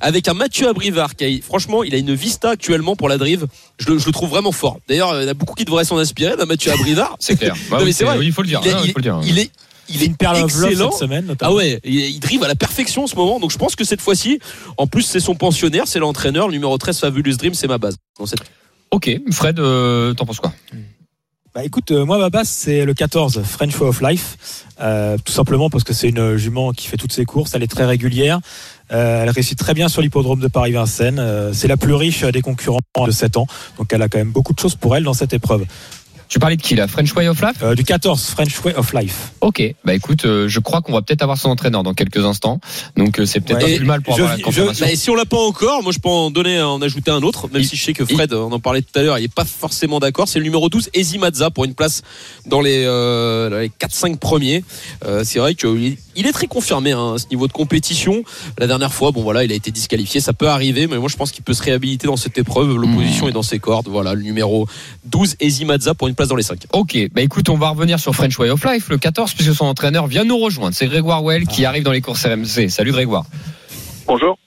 [0.01, 3.45] avec un Mathieu Abrivard, qui a, franchement, il a une vista actuellement pour la drive.
[3.79, 4.79] Je le, je le trouve vraiment fort.
[4.87, 7.15] D'ailleurs, il y en a beaucoup qui devraient s'en inspirer d'un Mathieu Abrivard.
[7.19, 7.55] C'est clair.
[7.69, 8.17] Bah Non, oui, mais c'est vrai.
[8.17, 8.61] oui, il faut le dire.
[8.63, 9.19] Il est, il faut le dire.
[9.23, 9.51] il est,
[9.89, 10.91] il est Une perle excellent.
[10.91, 11.51] cette semaine, notamment.
[11.51, 13.39] Ah ouais, il, il drive à la perfection en ce moment.
[13.39, 14.39] Donc je pense que cette fois-ci,
[14.77, 17.95] en plus, c'est son pensionnaire, c'est l'entraîneur, le numéro 13, Fabulous Dream, c'est ma base.
[18.19, 18.39] Dans cette-
[18.91, 19.09] Ok.
[19.31, 20.53] Fred, euh, t'en penses quoi?
[21.55, 24.37] Bah écoute, euh, moi ma base c'est le 14 French Way of Life,
[24.81, 27.67] Euh, tout simplement parce que c'est une jument qui fait toutes ses courses, elle est
[27.67, 28.39] très régulière,
[28.91, 32.41] Euh, elle réussit très bien sur l'hippodrome de Paris-Vincennes, Euh, c'est la plus riche des
[32.41, 35.13] concurrents de 7 ans, donc elle a quand même beaucoup de choses pour elle dans
[35.13, 35.65] cette épreuve.
[36.29, 36.87] Tu parlais de qui là?
[36.87, 37.55] French Way of Life?
[37.63, 39.31] Euh, du 14 French Way of Life.
[39.41, 39.63] Ok.
[39.83, 42.59] Bah écoute, euh, je crois qu'on va peut-être avoir son entraîneur dans quelques instants.
[42.95, 43.71] Donc euh, c'est peut-être Ouais.
[43.71, 44.85] pas plus mal pour Je- avoir la je- confirmation.
[44.85, 47.23] Bah, et si on l'a pas encore, moi je peux en donner, en ajouter un
[47.23, 49.25] autre, même Il- si je sais que Fred, on en parlait tout à l'heure, il
[49.25, 50.27] est pas forcément d'accord.
[50.27, 52.03] C'est le numéro 12, Ezi Mazza, pour une place
[52.45, 54.63] dans les, euh, les 4-5 premiers.
[55.05, 58.23] Euh, c'est vrai qu'il est, il est très confirmé hein, à ce niveau de compétition.
[58.59, 61.15] La dernière fois, bon voilà, il a été disqualifié, ça peut arriver, mais moi je
[61.17, 62.75] pense qu'il peut se réhabiliter dans cette épreuve.
[62.75, 63.29] L'opposition Mmh.
[63.29, 63.87] est dans ses cordes.
[63.87, 64.67] Voilà, le numéro
[65.05, 66.65] 12, Ezi Mazza, pour une place dans les 5.
[66.73, 69.65] Ok, bah écoute, on va revenir sur French Way of Life, le 14, puisque son
[69.65, 70.75] entraîneur vient nous rejoindre.
[70.75, 72.67] C'est Grégoire Well qui arrive dans les courses RMC.
[72.69, 73.23] Salut Grégoire.
[74.05, 74.37] Bonjour.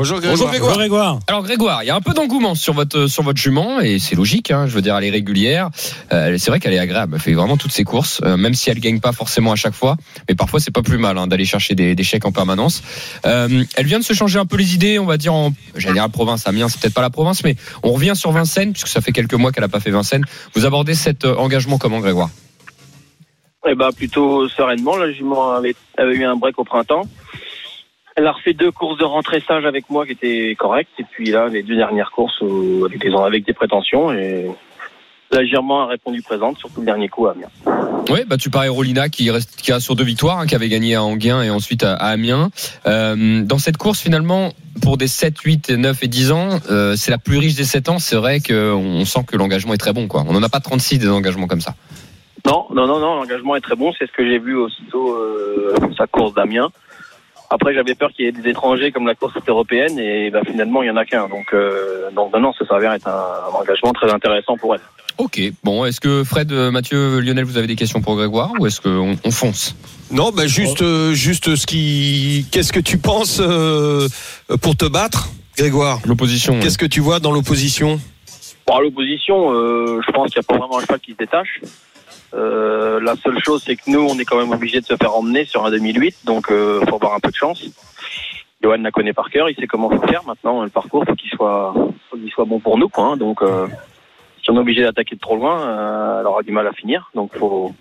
[0.00, 0.38] Bonjour Grégoire.
[0.38, 0.70] Bonjour Grégoire.
[0.70, 1.18] Bonjour Grégoire.
[1.26, 4.16] Alors Grégoire, il y a un peu d'engouement sur votre sur votre jument et c'est
[4.16, 4.50] logique.
[4.50, 5.68] Hein, je veux dire, elle est régulière.
[6.10, 7.16] Euh, c'est vrai qu'elle est agréable.
[7.16, 9.74] Elle fait vraiment toutes ses courses, euh, même si elle gagne pas forcément à chaque
[9.74, 9.98] fois.
[10.26, 12.82] Mais parfois, c'est pas plus mal hein, d'aller chercher des, des chèques en permanence.
[13.26, 15.34] Euh, elle vient de se changer un peu les idées, on va dire.
[15.34, 16.46] En, j'allais dire la province.
[16.46, 19.34] Amiens, c'est peut-être pas la province, mais on revient sur Vincennes puisque ça fait quelques
[19.34, 20.24] mois qu'elle a pas fait Vincennes.
[20.54, 22.30] Vous abordez cet euh, engagement comment, Grégoire?
[23.68, 24.96] Eh ben plutôt sereinement.
[24.96, 27.02] La jument avait, avait eu un break au printemps.
[28.20, 30.90] Elle a refait deux courses de rentrée sage avec moi qui étaient correctes.
[30.98, 34.12] Et puis là, les deux dernières courses où- avec des, avec des prétentions.
[34.12, 34.44] Et
[35.32, 37.48] la Girement a répondu présente, surtout le dernier coup à Amiens.
[38.10, 40.68] Oui, bah tu parlais Rolina qui reste qui a sur deux victoires, hein, qui avait
[40.68, 42.50] gagné à Anguin et ensuite à, à Amiens.
[42.86, 44.52] Euh, dans cette course finalement,
[44.82, 47.88] pour des 7, 8, 9 et 10 ans, euh, c'est la plus riche des 7
[47.88, 47.98] ans.
[47.98, 50.08] C'est vrai qu'on sent que l'engagement est très bon.
[50.08, 50.24] Quoi.
[50.28, 51.74] On n'en a pas 36 des engagements comme ça.
[52.44, 53.92] Non, non, non, non, l'engagement est très bon.
[53.98, 56.70] C'est ce que j'ai vu aussitôt euh, sa course d'Amiens.
[57.52, 60.82] Après, j'avais peur qu'il y ait des étrangers comme la course européenne et bah, finalement,
[60.82, 61.28] il y en a qu'un.
[61.28, 64.80] Donc, euh, donc non, non, ça s'avère être un, un engagement très intéressant pour elle.
[65.18, 68.66] Ok, bon, est-ce que Fred, euh, Mathieu, Lionel, vous avez des questions pour Grégoire ou
[68.66, 69.74] est-ce qu'on on fonce?
[70.12, 72.46] Non, bah juste, euh, juste ce qui.
[72.52, 74.08] Qu'est-ce que tu penses euh,
[74.62, 75.28] pour te battre,
[75.58, 75.98] Grégoire?
[76.06, 76.54] L'opposition.
[76.54, 76.60] ouais.
[76.60, 78.00] Qu'est-ce que tu vois dans l'opposition?
[78.66, 81.16] Bon, à l'opposition, euh, je pense qu'il n'y a pas vraiment un cheval qui se
[81.16, 81.60] détache.
[82.34, 85.14] Euh, la seule chose, c'est que nous, on est quand même obligé de se faire
[85.14, 87.64] emmener sur un 2008, donc euh, faut avoir un peu de chance.
[88.62, 90.22] Johan la connaît par cœur, il sait comment faut faire.
[90.26, 91.72] Maintenant, le parcours, faut qu'il soit,
[92.10, 93.04] faut qu'il soit bon pour nous, quoi.
[93.06, 93.16] hein.
[93.16, 93.66] Donc, euh,
[94.42, 97.10] si on est obligé d'attaquer de trop loin, euh, elle aura du mal à finir.
[97.14, 97.72] Donc, faut,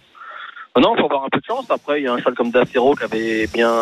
[0.77, 1.69] non, faut avoir un peu de chance.
[1.69, 3.73] Après, il y a un cheval comme Dacero qui avait bien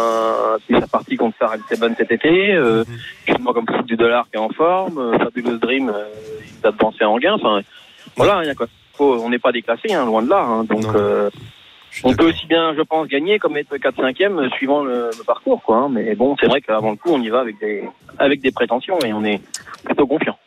[0.68, 2.54] fait sa partie contre Sarah cet été.
[2.54, 2.84] Euh,
[3.28, 4.98] justement comme Foot du Dollar qui est en forme.
[4.98, 6.06] Euh, Fabulous Dream, euh,
[6.60, 7.34] il a devancé en gain.
[7.34, 7.62] Enfin,
[8.16, 8.68] voilà, il y a quoi.
[8.98, 10.42] Faut- on n'est pas déclassé, hein, loin de là.
[10.44, 10.64] hein.
[10.64, 11.30] donc, euh,
[12.04, 15.62] On peut aussi bien, je pense, gagner comme être 4-5e euh, suivant le, le parcours,
[15.64, 15.78] quoi.
[15.78, 15.90] hein.
[15.92, 17.84] Mais bon, c'est vrai qu'avant le coup, on y va avec des,
[18.20, 19.42] avec des prétentions et on est
[19.84, 20.38] plutôt confiant.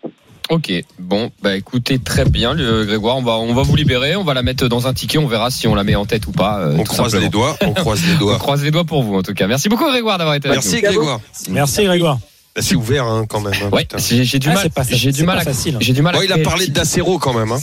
[0.48, 4.24] Ok, bon, bah écoutez, très bien, le Grégoire, on va, on va vous libérer, on
[4.24, 6.32] va la mettre dans un ticket, on verra si on la met en tête ou
[6.32, 6.58] pas.
[6.60, 7.22] euh, On tout croise simplement.
[7.22, 8.38] les doigts, on croise les On doigts.
[8.38, 9.46] croise les doigts pour vous en tout cas.
[9.46, 11.20] Merci beaucoup Grégoire d'avoir été avec Merci Grégoire.
[11.50, 12.18] Merci Grégoire.
[12.56, 13.52] Bah, C'est ouvert hein, quand même.
[13.62, 13.76] hein, nous.
[13.76, 15.76] Ouais, j'ai du Ah, mal, j'ai du mal facile.
[15.80, 17.52] j'ai du mal il a parlé d'Acero quand même.
[17.52, 17.58] Hein.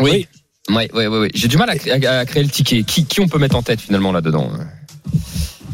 [0.00, 0.26] Oui.
[0.68, 1.30] Ouais, ouais, ouais.
[1.34, 2.82] J'ai du mal à, à- à créer le ticket.
[2.82, 4.50] Qui, qui on peut mettre en tête finalement là-dedans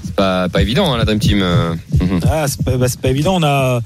[0.05, 1.41] C'est pas, pas évident hein, la Dream Team.
[1.43, 1.75] euh.
[2.01, 2.21] Mhm.
[2.31, 3.37] Ah, c'est pas, bah, c'est pas évident.
[3.37, 3.81] On a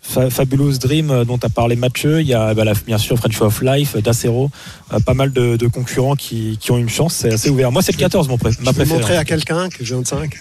[0.00, 2.20] Fa- Fabulous Dream euh, dont a parlé Mathieu.
[2.20, 4.50] Il y a bah, la- bien sûr French of Life, Dacero.
[4.92, 7.14] euh, pas mal de, de concurrents qui, qui ont une chance.
[7.14, 7.70] C'est assez ouvert.
[7.72, 10.32] Moi, c'est le 14, mon pré- ma Je vais montrer à quelqu'un que j'ai 25.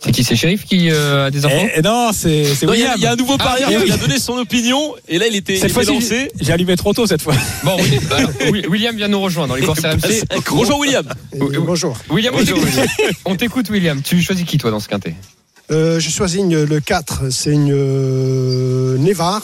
[0.00, 2.74] C'est qui C'est Shérif qui euh, a des enfants Eh, eh non, c'est c'est Non,
[2.74, 2.94] Il y, a- William.
[2.98, 3.92] il y a un nouveau Ah, parieur eh qui oui.
[3.92, 6.30] a donné son opinion et là il était, il Cette était fois-ci, lancé.
[6.40, 7.34] j'ai allumé trop tôt cette fois.
[7.64, 7.76] Bon,
[8.10, 10.22] alors, Wi- William vient nous rejoindre dans les courses RMC.
[10.50, 11.06] Bonjour William.
[11.34, 11.56] Et Oui, oui.
[11.66, 11.96] bonjour.
[12.10, 12.68] William, on t'écoute.
[13.24, 14.00] on t'écoute, William.
[14.02, 15.14] Tu choisis qui toi dans ce quintet?
[15.72, 19.42] Euh, je choisis une- le 4, c'est une euh, Nevar.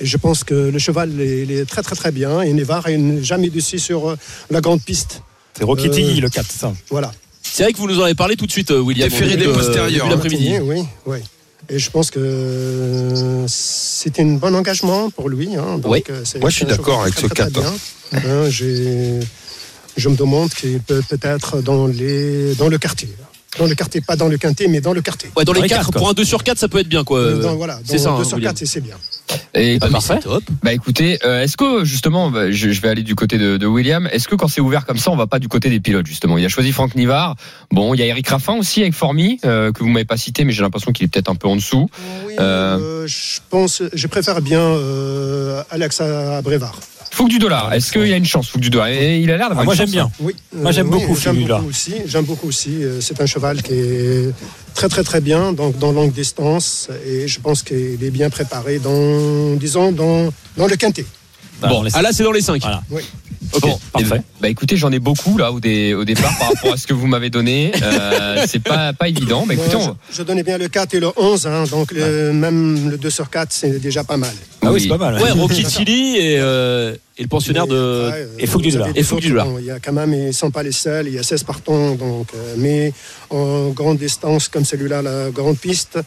[0.00, 2.40] Et je pense que le cheval il est, est très très très bien.
[2.40, 4.16] Et Nevar n'est jamais dessus sur
[4.50, 5.22] la grande piste.
[5.56, 6.72] C'est Rocky Euh, Tiggy, le 4, ça.
[6.90, 7.12] Voilà.
[7.52, 9.08] C'est vrai que vous nous en avez parlé tout de suite, euh, William.
[9.08, 10.60] Début des de- postérieurs, début hein.
[10.62, 11.18] Oui, oui.
[11.68, 15.56] Et je pense que euh, c'est un bon engagement pour lui.
[15.56, 15.78] hein.
[15.78, 16.04] Donc, Oui.
[16.10, 17.60] euh, c'est- Moi, je suis d'accord avec très, ce très, très 4.
[17.60, 17.72] bien.
[18.30, 18.48] Hein,
[19.96, 23.08] je me demande qu'il peut peut-être dans, les, dans le quartier.
[23.58, 25.28] Dans le quartier, pas dans le quintet, mais dans le quartier.
[25.36, 25.98] Ouais, dans les Dans les 4, quatre, quoi.
[26.00, 27.18] pour un 2 sur 4, ça peut être bien quoi.
[27.18, 28.54] Euh, dans, voilà, c'est ça, 2 hein, sur William.
[28.54, 28.94] 4, c'est bien.
[29.54, 30.42] Et Ah, bah, c'est top.
[30.62, 33.66] Bah écoutez, euh, est-ce que justement, bah, je, je vais aller du côté de, de
[33.66, 34.08] William.
[34.12, 36.38] Est-ce que quand c'est ouvert comme ça, on va pas du côté des pilotes justement?
[36.38, 37.34] Il a choisi Franck Nivard.
[37.72, 40.44] Bon, il y a Eric Raffin aussi avec Formy euh, que vous m'avez pas cité,
[40.44, 41.88] mais j'ai l'impression qu'il est peut-être un peu en dessous.
[42.26, 46.00] Oui, Euh, euh, je pense, je préfère bien euh, Alex
[47.10, 47.72] Fouque du dollar.
[47.74, 48.88] Est-ce qu'il y a une chance Fouque du dollar?
[48.88, 50.04] Et il a l'air d'avoir Ah, moi, une j'aime chance, bien.
[50.04, 50.10] hein.
[50.20, 51.94] Oui, Moi, j'aime beaucoup j'aime beaucoup aussi.
[52.06, 52.82] J'aime beaucoup aussi.
[52.84, 54.30] Euh, C'est un cheval qui est
[54.74, 58.78] très très très bien, donc dans longue distance, et je pense qu'il est bien préparé
[58.78, 61.04] dans, disons, dans, dans le quintet.
[61.68, 62.60] Bon, Ah là c'est dans les 5.
[62.62, 62.82] Voilà.
[63.52, 63.62] Ok.
[63.62, 64.06] Bon, parfait.
[64.06, 66.76] eh ben, Bah écoutez, j'en ai beaucoup là au, dé- au départ par rapport à
[66.76, 67.72] ce que vous m'avez donné.
[67.82, 69.44] Euh, c'est pas pas évident.
[69.46, 72.32] Bah écoutez, on- je, je donnais bien le 4 et le 11, hein, donc le-
[72.32, 74.30] même le 2 sur 4, c'est déjà pas mal.
[74.62, 74.80] Ah oui, oui.
[74.82, 75.20] c'est pas mal.
[75.20, 78.10] Ouais, Rocky Tilly et, euh, et le pensionnaire Mais, de.
[78.10, 80.50] ouais, et Fouque du Et Fouque du Il y a quand même, ils ne sont
[80.52, 82.92] pas les seuls, il y a 16 partants, donc, euh, mais
[83.30, 85.98] en grande distance comme celui-là, la grande piste,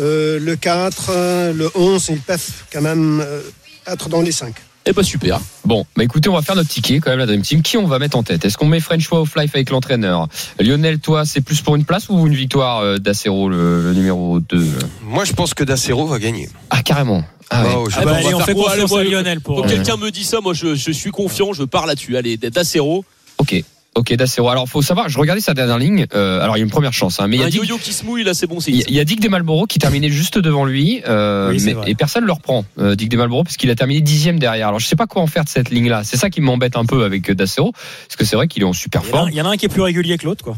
[0.00, 3.40] euh, le 4, euh, le 11, ils peuvent quand même euh,
[3.86, 4.54] être dans les 5.
[4.90, 5.38] Eh bah super.
[5.66, 7.60] Bon, bah écoutez, on va faire notre ticket quand même la Dream Team.
[7.60, 8.42] Qui on va mettre en tête?
[8.46, 10.28] Est-ce qu'on met French Way of Life avec l'entraîneur?
[10.58, 14.40] Lionel, toi, c'est plus pour une place ou une victoire euh, d'Acero, le, le numéro
[14.40, 14.66] 2
[15.02, 16.48] Moi, je pense que Dacero va gagner.
[16.70, 17.22] Ah carrément.
[17.50, 17.74] Ah ouais.
[17.76, 19.56] Oh, je- Ah bah, on allez, va on faire fait confiance à Lionel pour.
[19.60, 22.16] Quand euh, quelqu'un me dit ça, moi je, je suis confiant, je pars là-dessus.
[22.16, 23.04] Allez, d'Acero.
[23.36, 23.62] Ok.
[23.94, 24.48] Ok, Dacero.
[24.48, 26.06] Alors, faut savoir, je regardais sa dernière ligne.
[26.14, 27.92] euh, alors, il y a une première chance, hein, mais il y a yo-yo qui
[27.92, 29.80] se mouille, là c'est bon, c'est il y a- il y a Dick Desmalboro qui
[29.80, 33.42] terminait juste devant lui, euh, Oui, mais- et personne ne le reprend, euh, Dick Desmalboro,
[33.42, 34.68] parce qu'il a terminé dixième derrière.
[34.68, 36.02] Alors, je sais pas quoi en faire de cette ligne-là.
[36.04, 38.72] C'est ça qui m'embête un peu avec Dacero, parce que c'est vrai qu'il est en
[38.72, 39.30] super forme.
[39.30, 40.56] il y en a un qui est plus régulier que l'autre, quoi.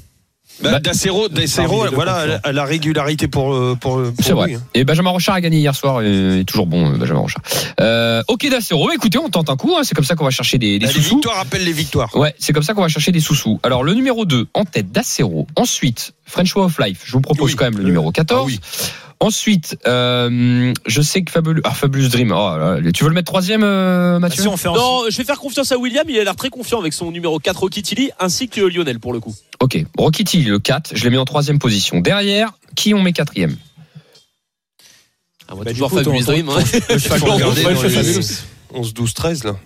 [0.63, 1.29] Bah, Bah, Dacero,
[1.93, 4.55] voilà, la régularité pour, euh, pour, pour C'est vrai.
[4.55, 4.63] hein.
[4.75, 6.03] Et Benjamin Rochard a gagné hier soir.
[6.03, 7.43] Et il est toujours bon, euh, Benjamin Rochard.
[7.81, 8.87] Euh, ok, Dacero.
[8.87, 9.75] Bah, écoutez, on tente un coup.
[9.77, 11.15] hein, c'est comme ça qu'on va chercher des, des Bah, Les sous-sous.
[11.17, 12.15] victoires appellent les victoires.
[12.17, 13.59] Ouais, c'est comme ça qu'on va chercher des sous-sous.
[13.63, 15.47] Alors, le numéro 2, en tête d'Acero.
[15.57, 17.03] Ensuite, French Way of Life.
[17.05, 17.57] Je vous propose Oui.
[17.57, 18.41] quand même le numéro 14.
[18.43, 18.61] Ah oui.
[19.23, 22.33] Ensuite, euh, je sais que Fabulous, ah, Fabulous Dream.
[22.33, 24.75] Oh, là, là, tu veux le mettre troisième, euh, Bah, Mathieu si on fait en-
[24.75, 27.39] Non, je vais faire confiance à William, il a l'air très confiant avec son numéro
[27.39, 29.35] 4 Rocky Tilly ainsi que Lionel pour le coup.
[29.61, 32.01] Ok, Rocky Tilly, le 4, je l'ai mis en troisième position.
[32.01, 33.57] Derrière, qui on met quatrième
[35.49, 36.49] Ah, moi, Bah, toujours coup, Fabulous Dream.
[36.49, 36.61] hein.
[36.99, 38.25] Fabulous.
[38.73, 39.57] 11, 12, 13, là.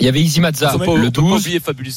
[0.00, 1.40] Il y avait Easy Mazza, le faut pas 12.
[1.40, 1.92] oublier Fabulous.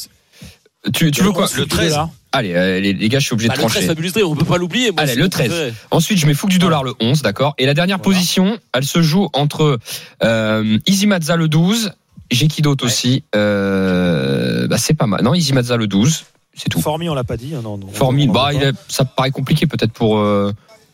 [0.94, 1.98] Tu, tu veux quoi Le 13.
[2.36, 3.86] Allez, euh, les, les gars, je suis obligé Bah, de le 13 trancher.
[3.88, 4.90] Fabulous Dream, on peut pas l'oublier.
[4.96, 5.48] Allez, le mon 13.
[5.48, 5.74] préféré.
[5.90, 7.54] Ensuite, je mets Fouque du Dollar le 11, d'accord.
[7.58, 8.18] Et la dernière Voilà.
[8.18, 9.78] position, elle se joue entre
[10.22, 11.92] euh, Easy Mazza le 12,
[12.30, 15.22] j'ai qui d'autre aussi euh, bah, C'est pas mal.
[15.22, 16.24] Non, Easy Mazza le 12,
[16.54, 16.80] c'est tout.
[16.80, 17.54] Formi, on l'a pas dit.
[17.54, 20.52] hein, non, non, on- bah, on- il est- ça paraît compliqué peut-être pour, euh,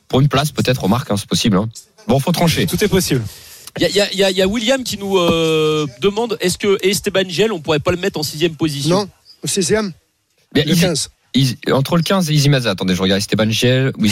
[0.08, 1.56] pour une place, peut-être, remarque, hein, c'est possible.
[1.56, 1.68] Hein.
[2.08, 2.66] Bon, faut trancher.
[2.66, 3.22] Tout est possible.
[3.80, 7.60] Il y a, y y William qui nous euh, demande est-ce que Esteban Gel, on
[7.60, 8.96] pourrait pas le mettre en sixième position?
[8.96, 9.08] Non,
[9.42, 9.92] au 6e,
[10.54, 11.08] Bien, le Easy, 15.
[11.72, 12.70] Entre le 15 et Mazza.
[12.70, 14.02] Attendez, je regarde Esteban Giel ou.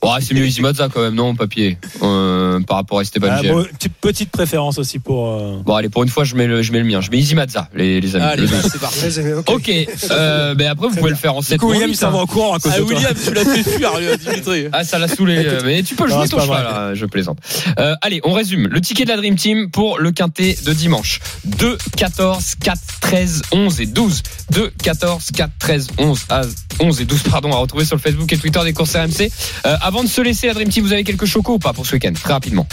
[0.00, 3.42] Bon, ah, c'est mieux Mazza quand même, non, papier, euh, par rapport à Esteban Ah,
[3.42, 3.52] Giel.
[3.52, 5.28] bon, petite, petite préférence aussi pour.
[5.32, 7.00] euh, Bon, allez, pour une fois, je mets le, je mets le mien.
[7.00, 8.24] Je mets Mazza, les, les amis.
[8.24, 8.56] Allez, Le deux.
[8.62, 9.50] c'est aimé, ok.
[9.50, 9.70] Ok,
[10.10, 12.18] euh, ben après, vous pouvez le faire en 7 Du coup, William, il s'en va
[12.18, 12.94] en courant à cause Ah, de toi.
[12.94, 14.66] William, tu l'as fait fuir, lui, Dimitri.
[14.72, 15.36] Ah, ça l'a saoulé.
[15.46, 17.38] euh, Mais tu peux Non, jouer ton cheval, là, je plaisante.
[17.78, 18.68] Euh, allez, on résume.
[18.68, 21.20] Le ticket de la Dream Team pour le quintet de dimanche.
[21.44, 24.22] 2, 14, 4, 13, 11 et 12.
[24.52, 26.42] 2, 14, 4, 13, 11, à
[26.80, 29.30] 11 et 12, pardon, à retrouver sur le Facebook et Twitter des courses RMC.
[29.66, 31.86] Euh, avant de se laisser, la Dream Team, vous avez quelques chocos ou pas pour
[31.86, 32.66] ce week-end Très rapidement.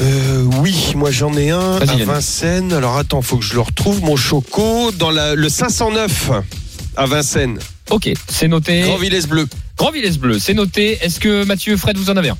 [0.00, 1.84] Euh, oui, moi j'en ai un à.
[1.84, 2.72] Vincennes.
[2.72, 6.30] Alors attends, faut que je le retrouve, mon choco, dans la, le 509
[6.96, 7.58] à Vincennes.
[7.90, 8.82] Ok, c'est noté.
[8.82, 9.48] Grand Villesse Bleu.
[9.76, 10.98] Grand Villesse Bleu, c'est noté.
[11.02, 12.38] Est-ce que Mathieu, Fred, vous en avez un?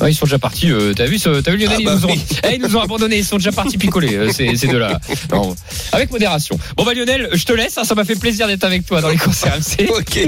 [0.00, 0.70] Ouais, ils sont déjà partis.
[0.70, 2.24] euh, t'as vu, ce- t'as vu Lionel Ah ils, bah nous ont, oui.
[2.48, 3.16] Eh, ils nous ont abandonnés.
[3.18, 4.14] Ils sont déjà partis picoler.
[4.16, 5.00] euh, ces, ces deux-là.
[5.32, 5.54] Non,
[5.92, 6.58] avec modération.
[6.76, 7.76] Bon bah Lionel, je te laisse.
[7.78, 9.88] hein, ça m'a fait plaisir d'être avec toi dans les courses RMC.
[9.98, 10.18] Ok.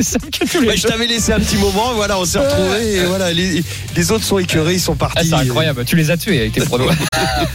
[0.66, 2.96] Bah, je t'avais laissé un petit moment, voilà, on s'est retrouvés.
[2.96, 3.62] Et voilà, les,
[3.96, 5.28] les autres sont écœurés, ils sont Ah, partis.
[5.28, 6.90] c'est incroyable, tu les as tués avec tes pronos.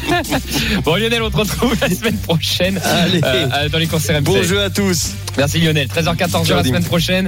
[0.84, 3.22] bon Lionel, on te retrouve la semaine prochaine Allez.
[3.24, 4.22] euh, euh, dans les courses RMC.
[4.22, 5.12] Bon jeu à tous.
[5.38, 5.88] Merci Lionel.
[5.88, 7.28] 13h14 Ciao, la semaine prochaine.